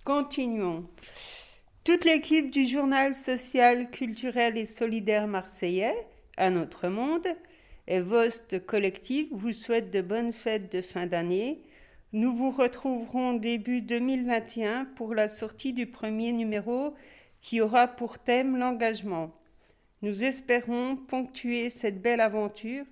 Continuons. 0.06 0.88
Toute 1.84 2.06
l'équipe 2.06 2.50
du 2.50 2.65
journal 2.65 3.13
social, 3.13 3.91
culturel 3.91 4.58
et 4.58 4.65
solidaire 4.65 5.28
marseillais, 5.28 6.08
Un 6.38 6.56
autre 6.56 6.88
monde, 6.88 7.28
et 7.86 8.00
Vost 8.00 8.65
Collectif 8.65 9.28
vous 9.32 9.52
souhaite 9.52 9.91
de 9.91 10.02
bonnes 10.02 10.32
fêtes 10.32 10.71
de 10.71 10.82
fin 10.82 11.06
d'année. 11.06 11.63
Nous 12.13 12.34
vous 12.34 12.52
retrouverons 12.52 13.34
début 13.34 13.82
2021 13.82 14.86
pour 14.95 15.15
la 15.15 15.28
sortie 15.28 15.74
du 15.74 15.86
premier 15.86 16.32
numéro 16.32 16.93
qui 17.41 17.60
aura 17.60 17.89
pour 17.89 18.19
thème 18.19 18.56
l'engagement. 18.56 19.34
Nous 20.02 20.24
espérons 20.24 20.95
ponctuer 20.95 21.69
cette 21.69 22.02
belle 22.02 22.21
aventure, 22.21 22.86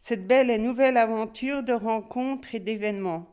cette 0.00 0.26
belle 0.26 0.50
et 0.50 0.58
nouvelle 0.58 0.96
aventure 0.96 1.62
de 1.62 1.72
rencontres 1.72 2.54
et 2.54 2.60
d'événements 2.60 3.30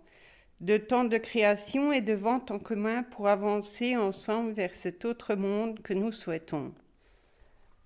de 0.60 0.78
temps 0.78 1.04
de 1.04 1.18
création 1.18 1.92
et 1.92 2.02
de 2.02 2.14
vente 2.14 2.50
en 2.52 2.60
commun 2.60 3.04
pour 3.04 3.28
avancer 3.28 3.96
ensemble 3.96 4.52
vers 4.52 4.74
cet 4.74 5.06
autre 5.06 5.36
monde 5.36 5.82
que 5.82 5.94
nous 5.94 6.12
souhaitons. 6.12 6.74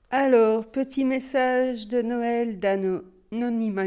Alors, 0.09 0.65
petit 0.65 1.05
message 1.05 1.87
de 1.87 2.01
Noël 2.01 2.59
d'Anonymous, 2.59 3.85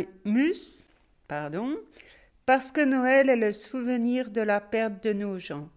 pardon, 1.28 1.76
parce 2.46 2.72
que 2.72 2.84
Noël 2.84 3.30
est 3.30 3.36
le 3.36 3.52
souvenir 3.52 4.30
de 4.30 4.42
la 4.42 4.60
perte 4.60 5.02
de 5.02 5.12
nos 5.14 5.38
gens, 5.38 5.68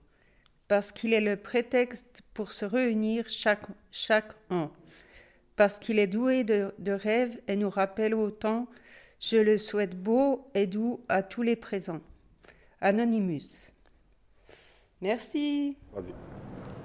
parce 0.68 0.92
qu'il 0.92 1.14
est 1.14 1.22
le 1.22 1.38
prétexte 1.38 2.24
pour 2.34 2.52
se 2.52 2.66
réunir 2.66 3.30
chaque, 3.30 3.68
chaque 3.92 4.34
an, 4.50 4.70
parce 5.56 5.80
qu'il 5.80 5.98
est 6.00 6.08
doué 6.08 6.44
de, 6.44 6.74
de 6.78 6.92
rêves 6.92 7.40
et 7.48 7.56
nous 7.56 7.70
rappelle 7.70 8.14
autant, 8.14 8.68
je 9.20 9.38
le 9.38 9.58
souhaite 9.58 9.96
beau 9.96 10.50
et 10.54 10.68
doux 10.68 11.02
à 11.10 11.24
tous 11.24 11.42
les 11.42 11.56
présents. 11.56 12.02
Anonymous. 12.82 13.70
Merci. 15.02 15.78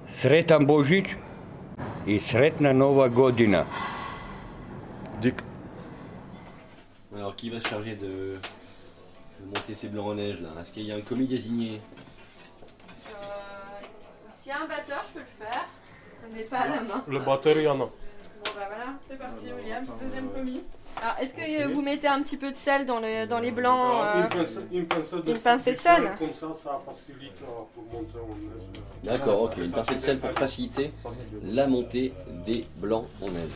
Sretan 0.07 0.61
Božić 0.61 1.17
i 2.07 2.19
sretna 2.21 2.73
Nova 2.73 3.09
godina. 3.09 3.67
Alors, 7.15 7.37
qui 7.37 7.51
va 7.51 7.61
se 7.61 7.69
charger 7.69 7.95
de, 7.95 8.39
de 9.39 9.47
monter 9.47 9.75
ces 9.75 9.89
blancs 9.89 10.09
en 10.09 10.15
neige 10.15 10.41
là? 10.41 10.49
Est-ce 10.61 10.73
qu'il 10.73 10.85
y 10.85 10.93
a 10.93 10.97
un 10.97 11.03
commis 11.03 11.27
désigné? 11.27 11.81
S'il 14.35 14.51
y 14.51 14.53
a 14.53 14.63
un 14.63 14.67
batteur, 14.67 15.05
je 15.07 15.13
peux 15.13 15.21
le 15.21 15.47
faire. 15.47 15.69
Mais 16.35 16.43
pas 16.43 16.61
à 16.61 16.69
la 16.69 16.81
main. 16.81 17.05
Le 17.07 17.19
batteur, 17.21 17.57
il 17.57 17.63
y 17.63 17.69
en 17.69 17.81
a. 17.81 17.91
Bah 18.55 18.69
voilà, 18.69 18.93
c'est 19.09 19.19
parti 19.19 19.47
William, 19.53 19.85
deuxième 20.03 20.29
commis. 20.31 20.63
Alors 21.01 21.17
est-ce 21.21 21.33
que 21.33 21.63
euh, 21.63 21.69
vous 21.73 21.81
mettez 21.81 22.09
un 22.09 22.23
petit 22.23 22.37
peu 22.37 22.51
de 22.51 22.57
sel 22.57 22.85
dans, 22.85 23.01
le, 23.01 23.27
dans 23.27 23.39
les 23.39 23.51
blancs 23.51 24.03
Alors, 24.03 24.17
euh, 24.17 24.23
une, 24.23 24.29
pincée, 24.29 24.61
une 24.73 24.87
pincée 24.87 25.17
de 25.23 25.31
une 25.31 25.39
pincée 25.39 25.73
de 25.73 25.79
sel 25.79 26.13
Comme 26.19 26.35
ça, 26.35 26.49
ça 26.63 26.79
facilite 26.85 27.33
euh, 27.43 27.63
pour 27.73 27.85
monter 27.85 28.19
en 28.19 28.29
neige. 28.29 28.83
D'accord, 29.03 29.43
ok. 29.43 29.57
Une 29.57 29.71
pincée 29.71 29.95
de 29.95 30.01
sel 30.01 30.19
pour 30.19 30.31
faciliter 30.33 30.93
la 31.43 31.67
montée 31.67 32.13
des 32.47 32.67
blancs 32.77 33.07
en 33.23 33.31
neige. 33.31 33.51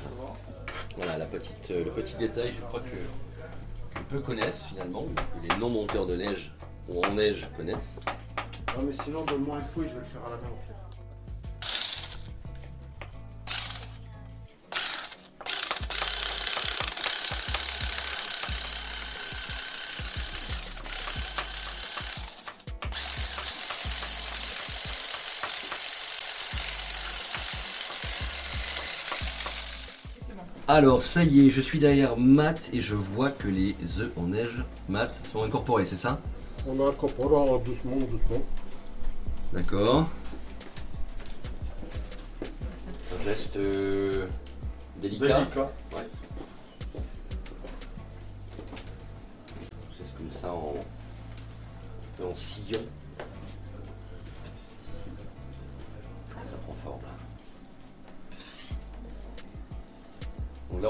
Voilà 0.97 1.19
la 1.19 1.27
petite, 1.27 1.71
euh, 1.71 1.85
le 1.85 1.91
petit 1.91 2.17
détail, 2.17 2.53
je 2.55 2.63
crois 2.63 2.81
que, 2.81 3.99
que 3.99 4.05
peu 4.09 4.21
connaissent 4.21 4.65
finalement, 4.65 5.03
ou 5.03 5.09
que 5.15 5.53
les 5.53 5.61
non-monteurs 5.61 6.07
de 6.07 6.17
neige 6.17 6.55
ou 6.89 7.05
en 7.05 7.13
neige 7.13 7.49
connaissent. 7.57 7.99
Non, 8.75 8.83
mais 8.85 8.93
sinon, 9.05 9.25
donne-moi 9.25 9.59
un 9.59 9.63
fouet, 9.63 9.87
je 9.89 9.93
vais 9.95 10.01
le 10.01 10.05
faire 10.07 10.23
à 10.27 10.31
la 10.31 10.37
main 10.37 10.55
Alors, 30.77 31.03
ça 31.03 31.25
y 31.25 31.47
est, 31.47 31.51
je 31.51 31.63
suis 31.63 31.79
derrière 31.79 32.19
Matt 32.19 32.69
et 32.75 32.83
je 32.83 32.95
vois 32.95 33.31
que 33.31 33.49
les 33.49 33.75
œufs 33.99 34.13
en 34.15 34.29
neige, 34.29 34.63
Matt, 34.91 35.15
sont 35.33 35.43
incorporés, 35.43 35.87
c'est 35.87 35.97
ça 35.97 36.21
On 36.69 36.87
incorpore 36.87 37.63
doucement, 37.63 37.97
doucement. 37.97 38.45
D'accord. 39.55 40.07
Un 43.11 43.25
geste 43.25 43.57
euh, 43.57 44.27
délicat. 45.01 45.45
Délicat. 45.45 45.73
Ouais. 45.95 46.07
C'est 49.97 50.15
comme 50.19 50.31
ça 50.31 50.53
en, 50.53 50.75
un 52.23 52.27
en 52.27 52.35
sillon. 52.35 52.81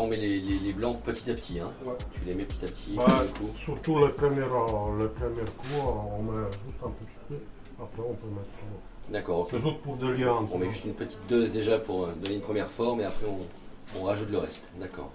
Donc 0.07 0.17
là, 0.19 0.19
on 0.19 0.23
met 0.23 0.29
les, 0.29 0.41
les- 0.41 0.59
les 0.59 0.73
blancs 0.73 1.03
petit 1.03 1.31
à 1.31 1.35
petit. 1.35 1.59
Hein. 1.61 1.73
Tu 2.15 2.25
les 2.25 2.35
mets 2.35 2.45
petit 2.45 2.65
à 2.65 2.69
petit. 2.69 2.95
Bah, 2.97 3.25
coup. 3.39 3.49
surtout 3.65 3.99
le 3.99 4.13
premier, 4.13 4.37
le 4.41 5.09
premier 5.11 5.45
coup, 5.45 5.89
on 6.19 6.23
met 6.23 6.37
juste 6.67 6.77
un 6.85 6.91
petit 6.91 7.07
peu. 7.29 7.35
Après, 7.83 8.03
on 8.03 8.15
peut 8.15 8.29
mettre. 8.29 8.49
D'accord, 9.11 9.41
ok. 9.41 9.49
C'est 9.53 9.59
juste 9.59 9.79
pour 9.83 9.97
liens. 9.97 10.47
On 10.53 10.59
met 10.59 10.71
juste 10.71 10.85
une 10.85 10.95
petite 10.95 11.19
dose 11.29 11.51
déjà 11.53 11.79
pour 11.79 12.05
euh, 12.07 12.15
donner 12.15 12.37
une 12.37 12.41
première 12.41 12.71
forme 12.71 13.01
et 13.01 13.05
après 13.05 13.27
on, 13.27 13.99
on 14.01 14.05
rajoute 14.05 14.31
le 14.31 14.39
reste. 14.39 14.63
D'accord. 14.81 15.11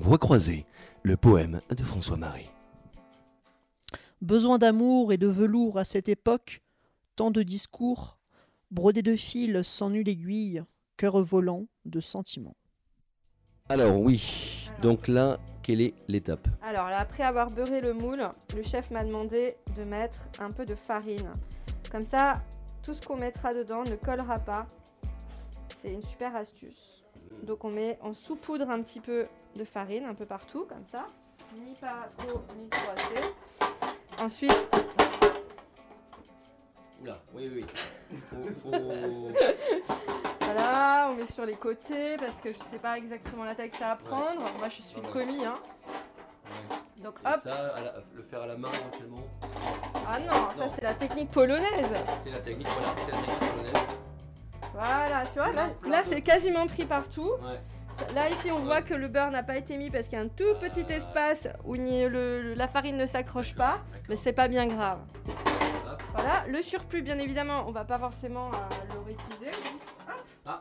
Voix 0.00 0.18
croisée, 0.18 0.66
le 1.02 1.16
poème 1.16 1.60
de 1.70 1.82
François-Marie. 1.82 2.50
Besoin 4.22 4.58
d'amour 4.58 5.12
et 5.12 5.18
de 5.18 5.26
velours 5.26 5.78
à 5.78 5.84
cette 5.84 6.08
époque, 6.08 6.62
tant 7.16 7.30
de 7.30 7.42
discours, 7.42 8.15
brodés 8.70 9.02
de 9.02 9.16
fils 9.16 9.66
sans 9.66 9.90
nulle 9.90 10.08
aiguille, 10.08 10.62
cœur 10.96 11.22
volant 11.22 11.66
de 11.84 12.00
sentiments. 12.00 12.56
Alors 13.68 14.00
oui, 14.00 14.70
donc 14.80 15.08
là, 15.08 15.38
quelle 15.62 15.80
est 15.80 15.94
l'étape? 16.06 16.46
Alors 16.62 16.88
là, 16.88 16.98
après 16.98 17.24
avoir 17.24 17.50
beurré 17.50 17.80
le 17.80 17.92
moule, 17.92 18.28
le 18.54 18.62
chef 18.62 18.90
m'a 18.90 19.02
demandé 19.02 19.54
de 19.76 19.88
mettre 19.88 20.18
un 20.38 20.50
peu 20.50 20.64
de 20.64 20.74
farine. 20.74 21.32
Comme 21.90 22.06
ça, 22.06 22.34
tout 22.82 22.94
ce 22.94 23.04
qu'on 23.04 23.16
mettra 23.16 23.52
dedans 23.52 23.82
ne 23.82 23.96
collera 23.96 24.38
pas. 24.38 24.66
C'est 25.82 25.92
une 25.92 26.04
super 26.04 26.36
astuce. 26.36 27.04
Donc 27.42 27.64
on 27.64 27.70
met, 27.70 27.98
on 28.02 28.14
saupoudre 28.14 28.70
un 28.70 28.82
petit 28.82 29.00
peu 29.00 29.26
de 29.56 29.64
farine 29.64 30.04
un 30.04 30.14
peu 30.14 30.26
partout, 30.26 30.64
comme 30.68 30.86
ça. 30.90 31.06
Ni 31.54 31.74
pas 31.74 32.08
trop, 32.16 32.40
ni 32.58 32.68
trop 32.68 32.90
assez. 32.92 34.22
Ensuite, 34.22 34.70
Oula, 37.02 37.18
oui, 37.34 37.50
oui. 37.54 37.64
Faut, 38.30 38.70
faut- 38.70 39.30
voilà, 40.40 41.08
on 41.10 41.16
met 41.16 41.26
sur 41.26 41.44
les 41.44 41.54
côtés 41.56 42.16
parce 42.18 42.36
que 42.36 42.52
je 42.52 42.58
sais 42.58 42.78
pas 42.78 42.96
exactement 42.96 43.44
la 43.44 43.54
taille 43.54 43.70
que 43.70 43.76
ça 43.76 43.88
va 43.88 43.96
prendre. 43.96 44.40
Moi, 44.58 44.68
je 44.68 44.82
suis 44.82 44.96
Ouais. 45.00 45.08
commis, 45.12 45.44
hein. 45.44 45.56
Donc 47.02 47.14
Et 47.24 47.28
hop. 47.28 47.40
Ça, 47.44 47.74
la- 47.84 47.94
le 48.14 48.22
faire 48.22 48.42
à 48.42 48.46
la 48.46 48.56
main 48.56 48.70
éventuellement. 48.72 49.22
Ah 50.08 50.18
non, 50.20 50.48
ça 50.56 50.68
c'est 50.68 50.82
la 50.82 50.94
technique 50.94 51.30
polonaise. 51.30 51.90
C'est 52.24 52.30
la 52.30 52.38
technique, 52.38 52.68
voilà, 52.68 52.88
c'est 53.04 53.12
la 53.12 53.18
technique 53.18 53.50
polonaise. 53.50 53.86
Voilà, 54.72 55.22
tu 55.26 55.38
vois, 55.38 55.52
là, 55.52 55.68
là, 55.88 56.02
c'est 56.04 56.22
quasiment 56.22 56.66
pris 56.66 56.84
partout. 56.84 57.32
Ouais. 57.42 57.60
Là 58.14 58.28
ici 58.28 58.50
on 58.52 58.58
voit 58.58 58.82
que 58.82 58.92
le 58.92 59.08
beurre 59.08 59.30
n'a 59.30 59.42
pas 59.42 59.56
été 59.56 59.78
mis 59.78 59.90
parce 59.90 60.06
qu'il 60.06 60.18
y 60.18 60.20
a 60.20 60.24
un 60.24 60.28
tout 60.28 60.54
petit 60.60 60.84
espace 60.92 61.48
où 61.64 61.74
le- 61.74 62.52
la 62.54 62.68
farine 62.68 62.96
ne 62.98 63.06
s'accroche 63.06 63.54
pas, 63.54 63.78
mais 64.08 64.16
c'est 64.16 64.34
pas 64.34 64.48
bien 64.48 64.66
grave. 64.66 64.98
Voilà, 66.16 66.44
le 66.48 66.62
surplus 66.62 67.02
bien 67.02 67.18
évidemment 67.18 67.64
on 67.68 67.72
va 67.72 67.84
pas 67.84 67.98
forcément 67.98 68.50
euh, 68.50 68.94
le 68.94 69.00
réutiliser. 69.00 69.50
Ah. 70.44 70.58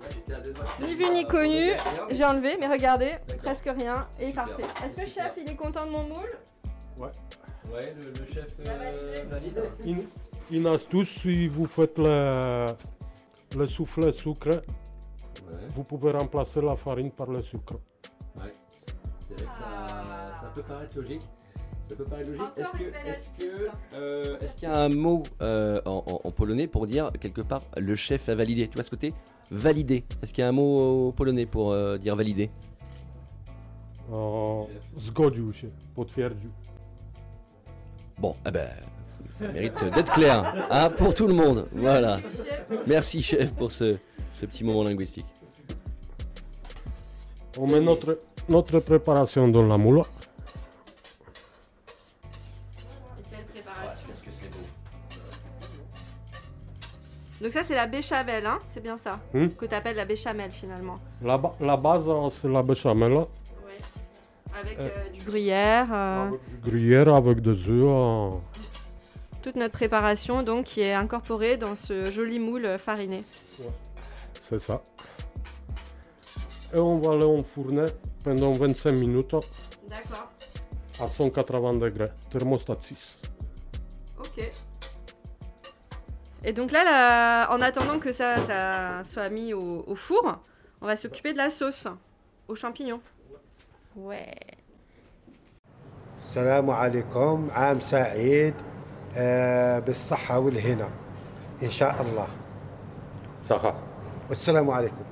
Ouais, 0.00 0.08
j'étais 0.12 0.34
à 0.34 0.40
deux 0.40 0.52
doigts 0.52 0.64
de 0.78 0.84
Ni 0.86 0.94
vu 0.94 1.08
ni 1.10 1.24
connu, 1.24 1.70
le 1.72 2.14
j'ai 2.14 2.24
enlevé, 2.24 2.56
mais 2.60 2.66
regardez, 2.66 3.12
presque 3.42 3.64
rien 3.76 4.06
et 4.20 4.28
Super. 4.28 4.44
parfait. 4.44 4.62
Est-ce 4.84 4.94
que 4.94 5.06
chef 5.06 5.34
il 5.38 5.50
est 5.50 5.56
content 5.56 5.86
de 5.86 5.90
mon 5.90 6.02
moule 6.04 6.30
Ouais. 6.98 7.10
Ouais, 7.72 7.94
le, 7.98 8.04
le 8.20 8.26
chef 8.32 8.54
euh, 8.68 9.24
valide. 9.30 9.62
Une, 9.84 10.06
une 10.50 10.66
astuce, 10.66 11.08
si 11.22 11.48
vous 11.48 11.66
faites 11.66 11.96
le, 11.98 12.66
le 13.56 13.66
soufflet 13.66 14.12
sucre, 14.12 14.62
vous 15.74 15.82
pouvez 15.82 16.10
remplacer 16.10 16.60
la 16.60 16.76
farine 16.76 17.10
par 17.10 17.30
le 17.30 17.40
sucre. 17.42 17.74
Ouais. 18.36 18.52
C'est 19.26 19.42
vrai 19.42 19.52
que 19.52 19.56
ça, 19.58 19.86
ça 20.40 20.52
peut 20.54 20.62
paraître 20.62 20.96
logique. 20.96 21.22
Ça 21.88 21.94
peut 21.96 22.04
paraître 22.04 22.30
logique. 22.30 22.44
Est-ce 23.06 23.96
euh, 23.96 24.38
est-ce 24.40 24.54
qu'il 24.54 24.68
y 24.68 24.72
a 24.72 24.80
un 24.80 24.88
mot 24.88 25.22
euh, 25.42 25.80
en, 25.84 26.02
en- 26.06 26.20
en 26.24 26.30
polonais 26.30 26.66
pour 26.66 26.86
dire 26.86 27.08
quelque 27.20 27.42
part 27.42 27.60
le 27.76 27.94
chef 27.94 28.28
a 28.28 28.34
validé? 28.34 28.68
Tu 28.68 28.74
vois 28.74 28.84
ce 28.84 28.90
côté? 28.90 29.12
Validé. 29.50 30.04
Est-ce 30.22 30.32
qu'il 30.32 30.42
y 30.42 30.44
a 30.44 30.48
un 30.48 30.52
mot 30.52 31.08
au 31.08 31.12
polonais 31.12 31.46
pour 31.46 31.72
euh, 31.72 31.98
dire 31.98 32.16
valider? 32.16 32.50
E, 34.12 34.66
zgodził 34.98 35.52
się, 35.52 35.68
potwierdził. 35.94 36.50
Bon, 38.18 38.34
eh 38.46 38.50
ben, 38.52 38.68
ça 39.38 39.48
mérite 39.52 39.84
d'être 39.94 40.12
clair 40.12 40.66
hein, 40.70 40.90
pour 40.90 41.14
tout 41.14 41.26
le 41.26 41.34
monde. 41.34 41.64
Voilà. 41.74 42.16
Merci 42.86 43.22
chef 43.22 43.54
pour 43.56 43.70
ce, 43.70 43.96
ce 44.32 44.46
petit 44.46 44.64
moment 44.64 44.84
linguistique. 44.84 45.26
On 47.58 47.66
met 47.66 47.80
notre, 47.80 48.18
notre 48.48 48.78
préparation 48.80 49.48
dans 49.48 49.66
la 49.66 49.76
moule. 49.78 50.02
Donc 57.44 57.52
ça 57.52 57.62
c'est 57.62 57.74
la 57.74 57.86
béchamel, 57.86 58.46
hein 58.46 58.58
c'est 58.72 58.82
bien 58.82 58.96
ça 58.96 59.20
Hmm? 59.34 59.48
que 59.48 59.66
tu 59.66 59.74
appelles 59.74 59.96
la 59.96 60.06
béchamel 60.06 60.50
finalement. 60.50 60.98
La, 61.22 61.36
ba- 61.36 61.54
la 61.60 61.76
base, 61.76 62.08
euh, 62.08 62.30
c'est 62.30 62.48
la 62.48 62.62
béchamel. 62.62 63.26
Avec 64.58 64.78
Euh, 64.78 64.88
euh, 64.88 65.10
du 65.10 65.22
gruyère, 65.24 65.88
euh, 65.92 66.30
Du 66.48 66.70
gruyère 66.70 67.14
avec 67.14 67.40
des 67.40 67.50
œufs. 67.68 67.84
euh, 67.86 68.30
toute 69.42 69.56
notre 69.56 69.74
préparation 69.74 70.42
donc 70.42 70.64
qui 70.64 70.80
est 70.80 70.94
incorporée 70.94 71.58
dans 71.58 71.76
ce 71.76 72.10
joli 72.10 72.38
moule 72.38 72.78
fariné. 72.78 73.24
c'est 74.48 74.58
ça. 74.60 74.80
Et 76.72 76.78
on 76.78 76.98
va 76.98 77.14
le 77.14 77.26
enfourner 77.26 77.84
pendant 78.24 78.52
25 78.52 78.92
minutes 78.92 79.36
D'accord. 79.88 80.30
à 80.98 81.06
180 81.10 81.74
degrés, 81.74 82.08
thermostat 82.30 82.78
6. 82.80 83.18
Ok. 84.18 84.50
Et 86.43 86.53
donc 86.53 86.71
là, 86.71 86.83
là, 86.83 87.51
en 87.51 87.61
attendant 87.61 87.99
que 87.99 88.11
ça, 88.11 88.37
ça 88.37 89.03
soit 89.03 89.29
mis 89.29 89.53
au, 89.53 89.83
au 89.85 89.95
four, 89.95 90.39
on 90.81 90.85
va 90.85 90.95
s'occuper 90.95 91.33
de 91.33 91.37
la 91.37 91.49
sauce 91.49 91.87
aux 92.47 92.55
champignons. 92.55 93.01
Ouais. 93.95 94.33
السلام 96.29 96.69
عليكم 96.69 97.47
عام 97.51 97.79
سعيد 97.79 98.53
آه، 99.17 99.79
بالصحة 99.79 100.39
والهنا 100.39 100.89
إن 101.63 101.69
شاء 101.71 102.01
الله 102.01 102.27
صحة 103.41 103.75
والسلام 104.29 104.69
عليكم 104.69 105.05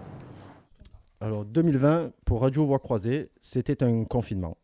Alors 1.20 1.46
2020, 1.46 2.12
pour 2.26 2.42
Radio 2.42 2.68
Voix 2.68 2.78
Croisée, 2.78 3.32
c'était 3.40 3.82
un 3.84 4.04
confinement. 4.04 4.58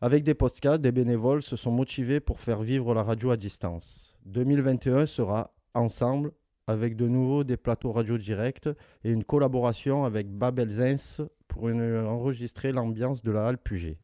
Avec 0.00 0.24
des 0.24 0.32
podcasts, 0.32 0.80
des 0.80 0.92
bénévoles 0.92 1.42
se 1.42 1.56
sont 1.56 1.70
motivés 1.70 2.20
pour 2.20 2.40
faire 2.40 2.62
vivre 2.62 2.94
la 2.94 3.02
radio 3.02 3.30
à 3.30 3.36
distance. 3.36 4.16
2021 4.24 5.04
sera 5.04 5.50
ensemble, 5.73 6.31
avec 6.67 6.95
de 6.95 7.07
nouveau 7.07 7.43
des 7.43 7.57
plateaux 7.57 7.91
radio 7.91 8.17
directs 8.17 8.69
et 9.03 9.11
une 9.11 9.23
collaboration 9.23 10.05
avec 10.05 10.29
Babel 10.29 10.69
Zens 10.69 11.21
pour 11.47 11.69
une- 11.69 12.05
enregistrer 12.05 12.71
l'ambiance 12.71 13.23
de 13.23 13.31
la 13.31 13.47
Halle 13.47 13.57
Puget. 13.57 13.97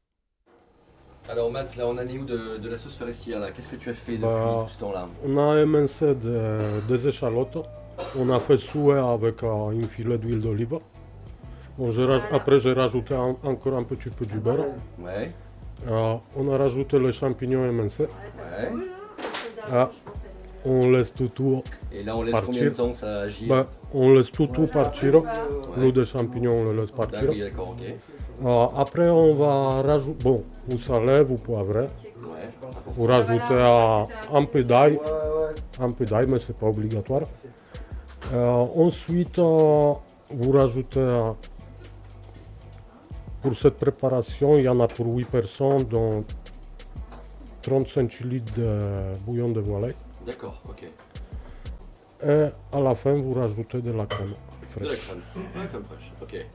Alors 1.30 1.51
Matt, 1.51 1.75
là 1.75 1.88
on 1.88 1.93
en 1.93 1.97
est 2.08 2.17
où 2.17 2.23
de, 2.25 2.58
de 2.58 2.69
la 2.69 2.78
sauce 2.78 2.97
forestière 2.97 3.39
là? 3.39 3.51
Qu'est-ce 3.51 3.67
que 3.69 3.75
tu 3.78 3.89
as 3.89 3.93
fait 3.93 4.13
depuis 4.13 4.23
Bah, 4.28 4.63
tout 4.67 4.73
ce 4.73 4.80
temps-là? 4.80 5.08
on 5.25 5.38
a 5.38 5.60
émincé 5.62 6.13
de- 6.13 6.82
des 6.88 7.08
échalotes. 7.08 7.58
On 8.17 8.30
a 8.30 8.39
fait 8.39 8.58
souhait 8.58 8.99
avec 8.99 9.41
euh, 9.43 9.71
une 9.71 9.88
filet 9.88 10.17
d'huile 10.17 10.41
d'olive. 10.41 10.78
Bon, 11.78 11.89
Après, 12.32 12.60
j'ai 12.60 12.73
rajouté 12.73 13.15
un- 13.15 13.36
encore 13.43 13.75
un 13.78 13.84
petit 13.84 14.10
peu 14.10 14.25
du 14.25 14.38
beurre. 14.39 14.65
Ouais. 14.99 15.32
Euh, 15.88 16.15
on 16.36 16.51
a 16.54 16.58
rajouté 16.58 16.99
les 16.99 17.12
champignons 17.12 17.65
émincés. 17.65 18.04
Ouais. 18.04 18.71
Ah, 19.71 19.89
on 20.65 20.89
laisse 20.89 21.12
tout, 21.13 21.28
tout 21.28 21.62
Et 21.91 22.04
là 22.04 22.15
on 22.17 22.23
laisse 22.23 22.32
partir. 22.32 22.47
combien 22.54 22.69
de 22.69 22.75
temps 22.75 22.93
ça 22.93 23.13
agir 23.21 23.47
Bah, 23.49 23.65
On 23.93 24.13
laisse 24.13 24.32
tout, 24.32 24.47
tout 24.47 24.65
partir. 24.65 25.21
Nous, 25.78 25.91
des 25.91 26.06
champignons, 26.06 26.51
on 26.62 26.65
les 26.65 26.73
laisse 26.80 26.91
partir. 26.91 27.32
D'accord, 27.34 27.71
ok. 27.80 27.93
Euh, 28.45 28.67
après, 28.78 29.08
on 29.10 29.34
va 29.36 29.82
rajouter. 29.82 30.23
Bon, 30.23 30.43
vous 30.67 30.80
salez, 30.80 31.23
vous 31.23 31.36
poivrez. 31.36 31.82
Ouais. 31.82 32.49
Vous 32.95 33.06
rajoutez 33.06 33.43
euh, 33.51 34.04
un 34.34 34.45
peu 34.45 34.63
d'ail. 34.63 34.99
Un 35.80 35.91
peu 35.91 36.06
d'ail, 36.06 36.25
mais 36.28 36.39
c'est 36.39 36.58
pas 36.60 36.67
obligatoire. 36.67 37.21
Euh, 38.34 38.41
ensuite, 38.75 39.38
euh, 39.39 39.91
vous 40.32 40.51
rajoutez. 40.51 41.08
pour 43.41 43.54
cette 43.56 43.75
préparation, 43.75 44.58
il 44.58 44.63
y 44.63 44.67
en 44.69 44.80
a 44.80 44.88
pour 44.88 45.13
8 45.13 45.25
personnes, 45.30 45.84
dont 45.84 46.23
30 47.65 47.88
centilitres 47.88 48.54
de 48.56 48.80
bouillon 49.25 49.49
de 49.49 49.60
volaille. 49.60 49.95
D'accord, 50.25 50.62
ok. 50.69 50.88
Et 52.23 52.47
à 52.71 52.80
la 52.80 52.95
fin, 52.95 53.13
vous 53.13 53.34
rajoutez 53.34 53.82
de 53.82 53.91
la 53.91 54.06
crème 54.06 54.34
De 54.80 54.86
la 54.86 54.89
fraîche. 54.95 55.08
crème. 55.08 55.21
Fraîche, 55.84 56.12
ok. 56.21 56.45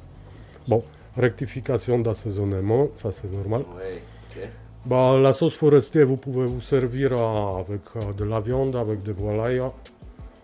Bon, 0.68 0.84
rectification 1.16 1.98
d'assaisonnement, 1.98 2.88
ça 2.94 3.10
c'est 3.12 3.30
normal. 3.32 3.62
Ouais, 3.76 4.00
ok. 4.30 4.48
Bah, 4.86 5.18
la 5.20 5.32
sauce 5.32 5.54
forestière, 5.54 6.06
vous 6.06 6.16
pouvez 6.16 6.46
vous 6.46 6.60
servir 6.60 7.12
avec 7.12 7.82
euh, 7.96 8.12
de 8.16 8.24
la 8.24 8.40
viande, 8.40 8.76
avec 8.76 9.00
des 9.00 9.12
volailles, 9.12 9.62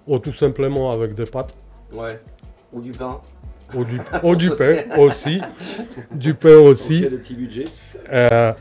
ou 0.06 0.18
tout 0.18 0.34
simplement 0.34 0.90
avec 0.90 1.14
des 1.14 1.24
pâtes. 1.24 1.54
Ouais. 1.94 2.20
Ou 2.72 2.80
du 2.80 2.90
pain. 2.92 3.20
Ou 3.74 3.84
du, 3.84 3.98
ou 4.22 4.36
du 4.36 4.50
pain 4.60 4.76
aussi. 4.98 5.40
Du 6.12 6.34
pain 6.34 6.56
aussi. 6.58 7.04
Ok, 7.04 7.10
de 7.12 7.16
petits 7.16 7.34
budgets. 7.34 7.64
Euh, 8.12 8.52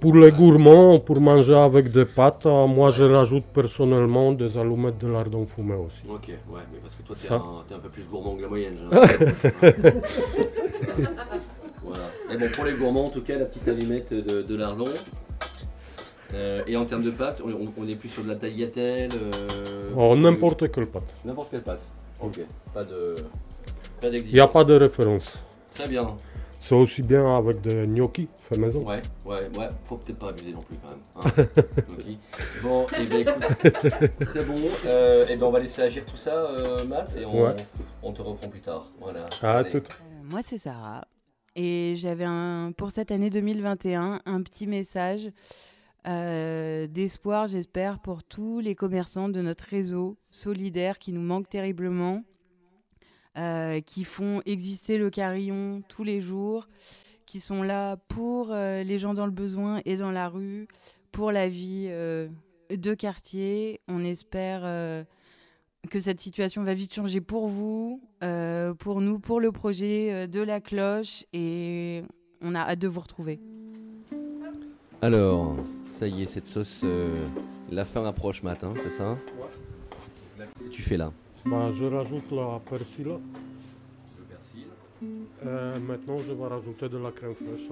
Pour 0.00 0.14
les 0.14 0.32
gourmands, 0.32 0.98
pour 0.98 1.20
manger 1.20 1.54
avec 1.54 1.92
des 1.92 2.06
pâtes, 2.06 2.46
euh, 2.46 2.66
moi 2.66 2.90
je 2.90 3.04
rajoute 3.04 3.44
personnellement 3.52 4.32
des 4.32 4.56
allumettes 4.56 4.96
de 4.98 5.08
lardon 5.08 5.44
fumé 5.46 5.74
aussi. 5.74 6.02
Ok, 6.08 6.28
ouais, 6.28 6.60
mais 6.72 6.78
parce 6.82 6.94
que 6.94 7.02
toi, 7.02 7.14
t'es 7.20 7.30
un, 7.30 7.76
un 7.76 7.80
peu 7.80 7.90
plus 7.90 8.04
gourmand 8.04 8.34
que 8.36 8.42
la 8.42 8.48
moyenne. 8.48 8.78
voilà. 11.82 12.04
Mais 12.28 12.38
bon, 12.38 12.48
pour 12.54 12.64
les 12.64 12.72
gourmands, 12.72 13.06
en 13.06 13.10
tout 13.10 13.20
cas, 13.20 13.36
la 13.36 13.44
petite 13.44 13.68
allumette 13.68 14.14
de, 14.14 14.40
de 14.42 14.56
lardon. 14.56 14.84
Euh, 16.32 16.62
et 16.66 16.76
en 16.76 16.84
termes 16.86 17.02
de 17.02 17.10
pâtes, 17.10 17.42
on, 17.44 17.88
est 17.88 17.96
plus 17.96 18.08
sur 18.08 18.22
de 18.22 18.28
la 18.28 18.36
tagliatelle 18.36 19.10
euh, 19.12 19.92
Oh, 19.96 20.16
n'importe 20.16 20.70
quelle 20.70 20.86
pâte. 20.86 21.12
N'importe 21.24 21.50
quelle 21.50 21.62
pâte. 21.62 21.88
Ok, 22.22 22.40
pas 22.72 22.84
de. 22.84 23.16
Pas 24.00 24.08
Il 24.08 24.32
n'y 24.32 24.40
a 24.40 24.46
pas 24.46 24.64
de 24.64 24.74
référence. 24.74 25.42
Très 25.74 25.88
bien. 25.88 26.16
C'est 26.62 26.74
aussi 26.74 27.00
bien 27.02 27.34
avec 27.34 27.60
des 27.62 27.84
gnocchis 27.86 28.28
fait 28.48 28.58
maison. 28.58 28.84
Ouais, 28.86 29.00
ouais, 29.24 29.48
ouais, 29.58 29.68
faut 29.84 29.96
peut-être 29.96 30.18
pas 30.18 30.28
abuser 30.28 30.52
non 30.52 30.60
plus 30.60 30.76
quand 30.76 30.90
même. 30.90 31.00
hein. 31.16 32.12
Bon, 32.62 32.86
et 32.98 33.04
ben 33.06 33.20
écoute, 33.20 34.12
très 34.20 34.44
bon. 34.44 34.54
Euh, 34.86 35.26
et 35.26 35.36
ben 35.36 35.46
on 35.46 35.50
va 35.50 35.60
laisser 35.60 35.80
agir 35.82 36.04
tout 36.04 36.16
ça, 36.18 36.38
euh, 36.50 36.84
Matt, 36.84 37.16
et 37.16 37.24
on, 37.24 37.40
Ouais. 37.46 37.56
on 38.02 38.12
te 38.12 38.20
reprend 38.20 38.48
plus 38.48 38.60
tard. 38.60 38.88
Voilà. 39.00 39.26
Ah, 39.42 39.64
tout. 39.64 39.78
Euh, 39.78 39.80
Moi, 40.24 40.40
c'est 40.44 40.58
Sarah. 40.58 41.06
Et 41.56 41.94
j'avais 41.96 42.24
un, 42.26 42.72
pour 42.76 42.90
cette 42.90 43.10
année 43.10 43.30
2021 43.30 44.20
un 44.26 44.42
petit 44.42 44.66
message 44.66 45.30
euh, 46.06 46.86
d'espoir, 46.86 47.48
j'espère, 47.48 47.98
pour 48.00 48.22
tous 48.22 48.60
les 48.60 48.74
commerçants 48.74 49.28
de 49.30 49.40
notre 49.40 49.64
réseau 49.64 50.16
solidaire 50.30 50.98
qui 50.98 51.12
nous 51.12 51.20
manquent 51.22 51.48
terriblement, 51.48 52.22
euh, 53.38 53.80
qui 53.80 54.04
font 54.04 54.42
exister 54.46 54.98
le 54.98 55.10
carillon 55.10 55.82
tous 55.88 56.04
les 56.04 56.20
jours, 56.20 56.68
qui 57.26 57.40
sont 57.40 57.62
là 57.62 57.96
pour 58.08 58.50
euh, 58.50 58.82
les 58.82 58.98
gens 58.98 59.14
dans 59.14 59.26
le 59.26 59.32
besoin 59.32 59.80
et 59.84 59.96
dans 59.96 60.10
la 60.10 60.28
rue, 60.28 60.66
pour 61.12 61.32
la 61.32 61.48
vie 61.48 61.86
euh, 61.88 62.28
de 62.70 62.94
quartier. 62.94 63.80
On 63.88 64.04
espère 64.04 64.62
euh, 64.64 65.04
que 65.90 66.00
cette 66.00 66.20
situation 66.20 66.62
va 66.64 66.74
vite 66.74 66.92
changer 66.92 67.20
pour 67.20 67.46
vous, 67.46 68.02
euh, 68.22 68.74
pour 68.74 69.00
nous, 69.00 69.18
pour 69.18 69.40
le 69.40 69.52
projet 69.52 70.12
euh, 70.12 70.26
de 70.26 70.40
la 70.40 70.60
cloche 70.60 71.24
et 71.32 72.02
on 72.42 72.54
a 72.54 72.60
hâte 72.60 72.78
de 72.80 72.88
vous 72.88 73.00
retrouver. 73.00 73.40
Alors, 75.02 75.56
ça 75.86 76.06
y 76.06 76.22
est, 76.22 76.26
cette 76.26 76.46
sauce, 76.46 76.82
euh, 76.84 77.26
la 77.70 77.86
fin 77.86 78.04
approche, 78.04 78.42
Matt, 78.42 78.64
hein, 78.64 78.74
c'est 78.82 78.90
ça? 78.90 79.16
Qu'est-ce 80.36 80.68
que 80.68 80.68
tu 80.68 80.82
fais 80.82 80.98
là 80.98 81.12
Bah, 81.46 81.70
je 81.72 81.84
rajoute 81.84 82.30
la 82.32 82.60
persil. 82.68 83.06
Le 83.08 84.24
persil. 84.28 84.66
Euh, 85.46 85.78
maintenant, 85.80 86.18
je 86.18 86.32
vais 86.32 86.46
rajouter 86.46 86.88
de 86.88 86.98
la 86.98 87.10
crème 87.10 87.34
fraîche. 87.34 87.68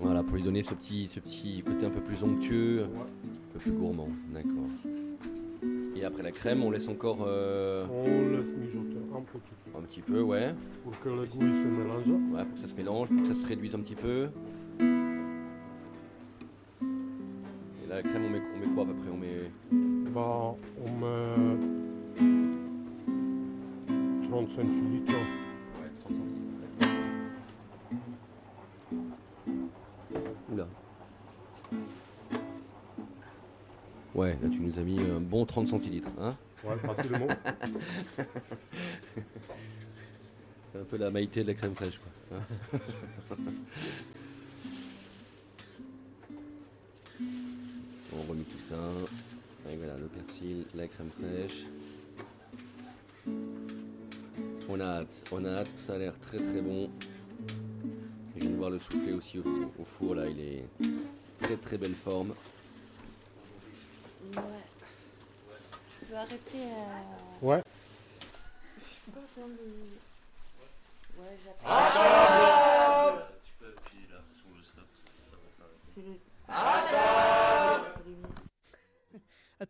Voilà, 0.00 0.22
pour 0.22 0.36
lui 0.36 0.42
donner 0.42 0.62
ce 0.62 0.74
petit, 0.74 1.06
ce 1.06 1.20
petit 1.20 1.62
côté 1.62 1.86
un 1.86 1.90
peu 1.90 2.00
plus 2.00 2.22
onctueux, 2.22 2.84
un 2.84 3.52
peu 3.52 3.58
plus 3.58 3.72
gourmand, 3.72 4.08
d'accord. 4.32 4.68
Et 5.96 6.04
après 6.04 6.22
la 6.22 6.32
crème, 6.32 6.62
on 6.62 6.70
laisse 6.70 6.88
encore 6.88 7.24
euh, 7.26 7.84
On 7.90 8.36
laisse 8.36 8.48
mijoter 8.56 8.96
un 9.14 9.20
petit 9.20 9.54
peu. 9.64 9.78
un 9.78 9.82
petit 9.82 10.00
peu, 10.00 10.20
ouais. 10.22 10.54
Pour 10.84 10.98
que 11.00 11.08
le 11.08 11.26
goût 11.26 11.40
se 11.40 11.66
mélange. 11.66 12.08
Ouais, 12.32 12.44
pour 12.44 12.54
que 12.54 12.60
ça 12.60 12.68
se 12.68 12.74
mélange, 12.74 13.08
pour 13.08 13.22
que 13.22 13.28
ça 13.28 13.34
se 13.34 13.46
réduise 13.46 13.74
un 13.74 13.80
petit 13.80 13.94
peu. 13.94 14.28
La 17.90 18.02
crème, 18.02 18.24
on 18.24 18.30
met, 18.30 18.40
on 18.54 18.58
met 18.58 18.66
quoi 18.74 18.84
à 18.84 18.86
peu 18.86 18.94
près? 18.94 19.10
On 19.10 19.16
met 19.16 19.50
Bah, 20.12 20.54
on 20.84 20.90
met 21.00 21.34
30 24.28 24.48
centilitres. 24.56 25.12
Ouais, 25.12 25.90
30 26.00 26.12
centilitres. 26.16 26.50
Oula. 30.52 30.66
Ouais, 34.14 34.38
là 34.42 34.48
tu 34.50 34.60
nous 34.60 34.78
as 34.78 34.82
mis 34.82 35.00
un 35.00 35.20
bon 35.20 35.44
30 35.44 35.68
centilitres, 35.68 36.08
hein? 36.20 36.36
Ouais, 36.64 36.76
facilement. 36.78 37.28
C'est 40.72 40.78
un 40.78 40.84
peu 40.84 40.96
la 40.96 41.10
maïté 41.10 41.42
de 41.42 41.48
la 41.48 41.54
crème 41.54 41.74
fraîche, 41.74 41.98
quoi. 41.98 42.38
hein? 42.38 42.42
On 48.12 48.22
remet 48.30 48.42
tout 48.42 48.62
ça. 48.68 48.76
Et 49.70 49.76
voilà, 49.76 49.96
le 49.96 50.06
persil, 50.06 50.64
la 50.74 50.88
crème 50.88 51.10
fraîche. 51.10 51.64
On 54.68 54.80
a 54.80 54.84
hâte, 54.84 55.30
on 55.32 55.44
a 55.44 55.50
hâte, 55.58 55.70
ça 55.86 55.94
a 55.94 55.98
l'air 55.98 56.14
très 56.20 56.38
très 56.38 56.60
bon. 56.60 56.90
Je 58.34 58.40
viens 58.40 58.50
de 58.50 58.56
voir 58.56 58.70
le 58.70 58.78
soufflet 58.78 59.12
aussi 59.12 59.38
au, 59.38 59.42
au 59.78 59.84
four, 59.84 60.14
là, 60.14 60.26
il 60.28 60.40
est 60.40 60.64
très 61.40 61.56
très 61.56 61.76
belle 61.76 61.94
forme. 61.94 62.34
Ouais. 64.34 64.42
Tu 65.98 66.06
peux 66.06 66.16
arrêter 66.16 66.62
à. 66.72 67.44
Ouais. 67.44 67.62
Je 68.78 69.10
peux 69.12 69.20
pas 69.20 69.46
le. 69.46 69.54
Ouais, 71.20 71.36
j'appelle. 71.44 71.66
Ah 71.66 73.28
Tu 73.44 73.52
peux 73.58 73.66
appuyer 73.76 74.06
là 74.10 74.20
sur 74.36 74.48
le 74.56 74.62
stop. 74.62 74.86
C'est 75.94 76.02
le. 76.02 76.14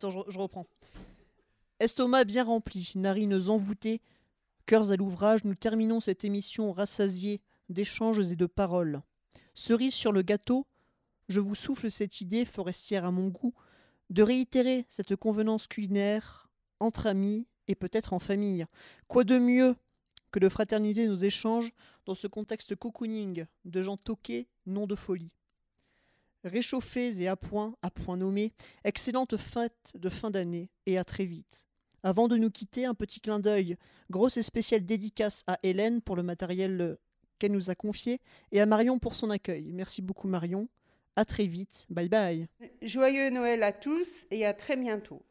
Je 0.09 0.37
reprends. 0.37 0.65
Estomac 1.79 2.25
bien 2.25 2.43
rempli, 2.43 2.91
narines 2.95 3.49
envoûtées, 3.49 4.01
cœurs 4.65 4.91
à 4.91 4.95
l'ouvrage, 4.95 5.43
nous 5.43 5.55
terminons 5.55 5.99
cette 5.99 6.23
émission 6.23 6.71
rassasiée 6.71 7.41
d'échanges 7.69 8.31
et 8.31 8.35
de 8.35 8.45
paroles. 8.45 9.01
Cerise 9.53 9.93
sur 9.93 10.11
le 10.11 10.21
gâteau, 10.21 10.65
je 11.27 11.39
vous 11.39 11.55
souffle 11.55 11.89
cette 11.91 12.21
idée 12.21 12.45
forestière 12.45 13.05
à 13.05 13.11
mon 13.11 13.27
goût 13.27 13.53
de 14.09 14.23
réitérer 14.23 14.85
cette 14.89 15.15
convenance 15.15 15.67
culinaire 15.67 16.49
entre 16.79 17.07
amis 17.07 17.47
et 17.67 17.75
peut-être 17.75 18.13
en 18.13 18.19
famille. 18.19 18.65
Quoi 19.07 19.23
de 19.23 19.37
mieux 19.37 19.75
que 20.31 20.39
de 20.39 20.49
fraterniser 20.49 21.07
nos 21.07 21.15
échanges 21.15 21.71
dans 22.05 22.15
ce 22.15 22.27
contexte 22.27 22.75
cocooning 22.75 23.45
de 23.65 23.81
gens 23.81 23.97
toqués, 23.97 24.47
non 24.65 24.87
de 24.87 24.95
folie? 24.95 25.31
Réchauffés 26.43 27.21
et 27.21 27.27
à 27.27 27.35
point, 27.35 27.75
à 27.81 27.91
point 27.91 28.17
nommé, 28.17 28.51
excellente 28.83 29.37
fête 29.37 29.93
de 29.95 30.09
fin 30.09 30.31
d'année 30.31 30.69
et 30.85 30.97
à 30.97 31.03
très 31.03 31.25
vite. 31.25 31.65
Avant 32.03 32.27
de 32.27 32.35
nous 32.35 32.49
quitter, 32.49 32.85
un 32.85 32.95
petit 32.95 33.21
clin 33.21 33.39
d'œil, 33.39 33.77
grosse 34.09 34.37
et 34.37 34.41
spéciale 34.41 34.85
dédicace 34.85 35.43
à 35.45 35.59
Hélène 35.61 36.01
pour 36.01 36.15
le 36.15 36.23
matériel 36.23 36.81
euh, 36.81 36.95
qu'elle 37.37 37.51
nous 37.51 37.69
a 37.69 37.75
confié 37.75 38.19
et 38.51 38.59
à 38.59 38.65
Marion 38.65 38.97
pour 38.97 39.13
son 39.13 39.29
accueil. 39.29 39.71
Merci 39.71 40.01
beaucoup 40.01 40.27
Marion. 40.27 40.67
À 41.15 41.25
très 41.25 41.45
vite. 41.45 41.85
Bye 41.89 42.09
bye. 42.09 42.47
Joyeux 42.81 43.29
Noël 43.29 43.61
à 43.63 43.73
tous 43.73 44.25
et 44.31 44.45
à 44.45 44.53
très 44.53 44.77
bientôt. 44.77 45.21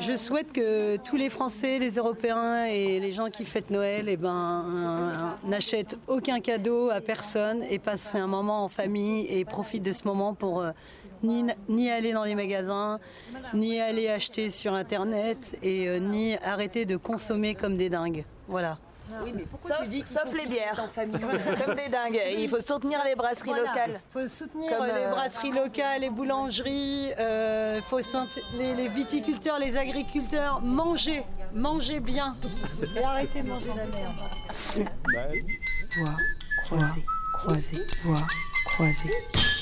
Je 0.00 0.14
souhaite 0.14 0.52
que 0.52 0.96
tous 0.96 1.16
les 1.16 1.30
Français, 1.30 1.78
les 1.78 1.96
Européens 1.96 2.64
et 2.64 2.98
les 2.98 3.12
gens 3.12 3.30
qui 3.30 3.44
fêtent 3.44 3.70
Noël 3.70 4.08
eh 4.08 4.16
ben, 4.16 4.64
euh, 4.66 5.48
n'achètent 5.48 5.96
aucun 6.08 6.40
cadeau 6.40 6.90
à 6.90 7.00
personne 7.00 7.62
et 7.70 7.78
passent 7.78 8.14
un 8.14 8.26
moment 8.26 8.64
en 8.64 8.68
famille 8.68 9.26
et 9.28 9.44
profitent 9.44 9.84
de 9.84 9.92
ce 9.92 10.06
moment 10.06 10.34
pour 10.34 10.60
euh, 10.60 10.72
ni, 11.22 11.90
aller 11.90 12.12
dans 12.12 12.24
les 12.24 12.34
magasins, 12.34 12.98
ni 13.54 13.80
aller 13.80 14.08
acheter 14.08 14.50
sur 14.50 14.74
Internet 14.74 15.56
et 15.62 15.88
euh, 15.88 15.98
ni 15.98 16.34
arrêter 16.38 16.84
de 16.84 16.96
consommer 16.96 17.54
comme 17.54 17.76
des 17.76 17.88
dingues. 17.88 18.24
Voilà. 18.48 18.78
Oui, 19.22 19.32
mais 19.34 19.44
Sauf, 19.60 20.22
sauf 20.22 20.34
les 20.34 20.46
bières, 20.46 20.88
comme 20.94 21.74
des 21.74 21.88
dingues. 21.88 22.20
Il 22.38 22.48
faut 22.48 22.60
soutenir 22.60 23.00
les 23.04 23.14
brasseries 23.14 23.50
Voilà. 23.50 23.68
locales. 23.68 24.00
Il 24.08 24.12
faut 24.22 24.28
soutenir 24.28 24.70
Comme, 24.70 24.86
les 24.86 24.92
euh, 24.92 25.10
brasseries 25.10 25.52
locales, 25.52 26.00
les 26.00 26.10
boulangeries, 26.10 27.10
il 27.10 27.82
faut 27.88 28.00
les, 28.58 28.74
les 28.74 28.88
viticulteurs, 28.88 29.58
les 29.58 29.76
agriculteurs. 29.76 30.60
Mangez, 30.62 31.24
mangez 31.52 32.00
bien. 32.00 32.34
Et 32.96 33.02
arrêtez 33.04 33.42
de 33.42 33.48
manger 33.48 33.68
la 33.68 33.84
merde. 33.84 34.16
Voix 35.96 36.16
croisée, 36.64 37.04
croisée, 37.34 37.86
voix 38.04 38.26
croisée. 38.66 39.53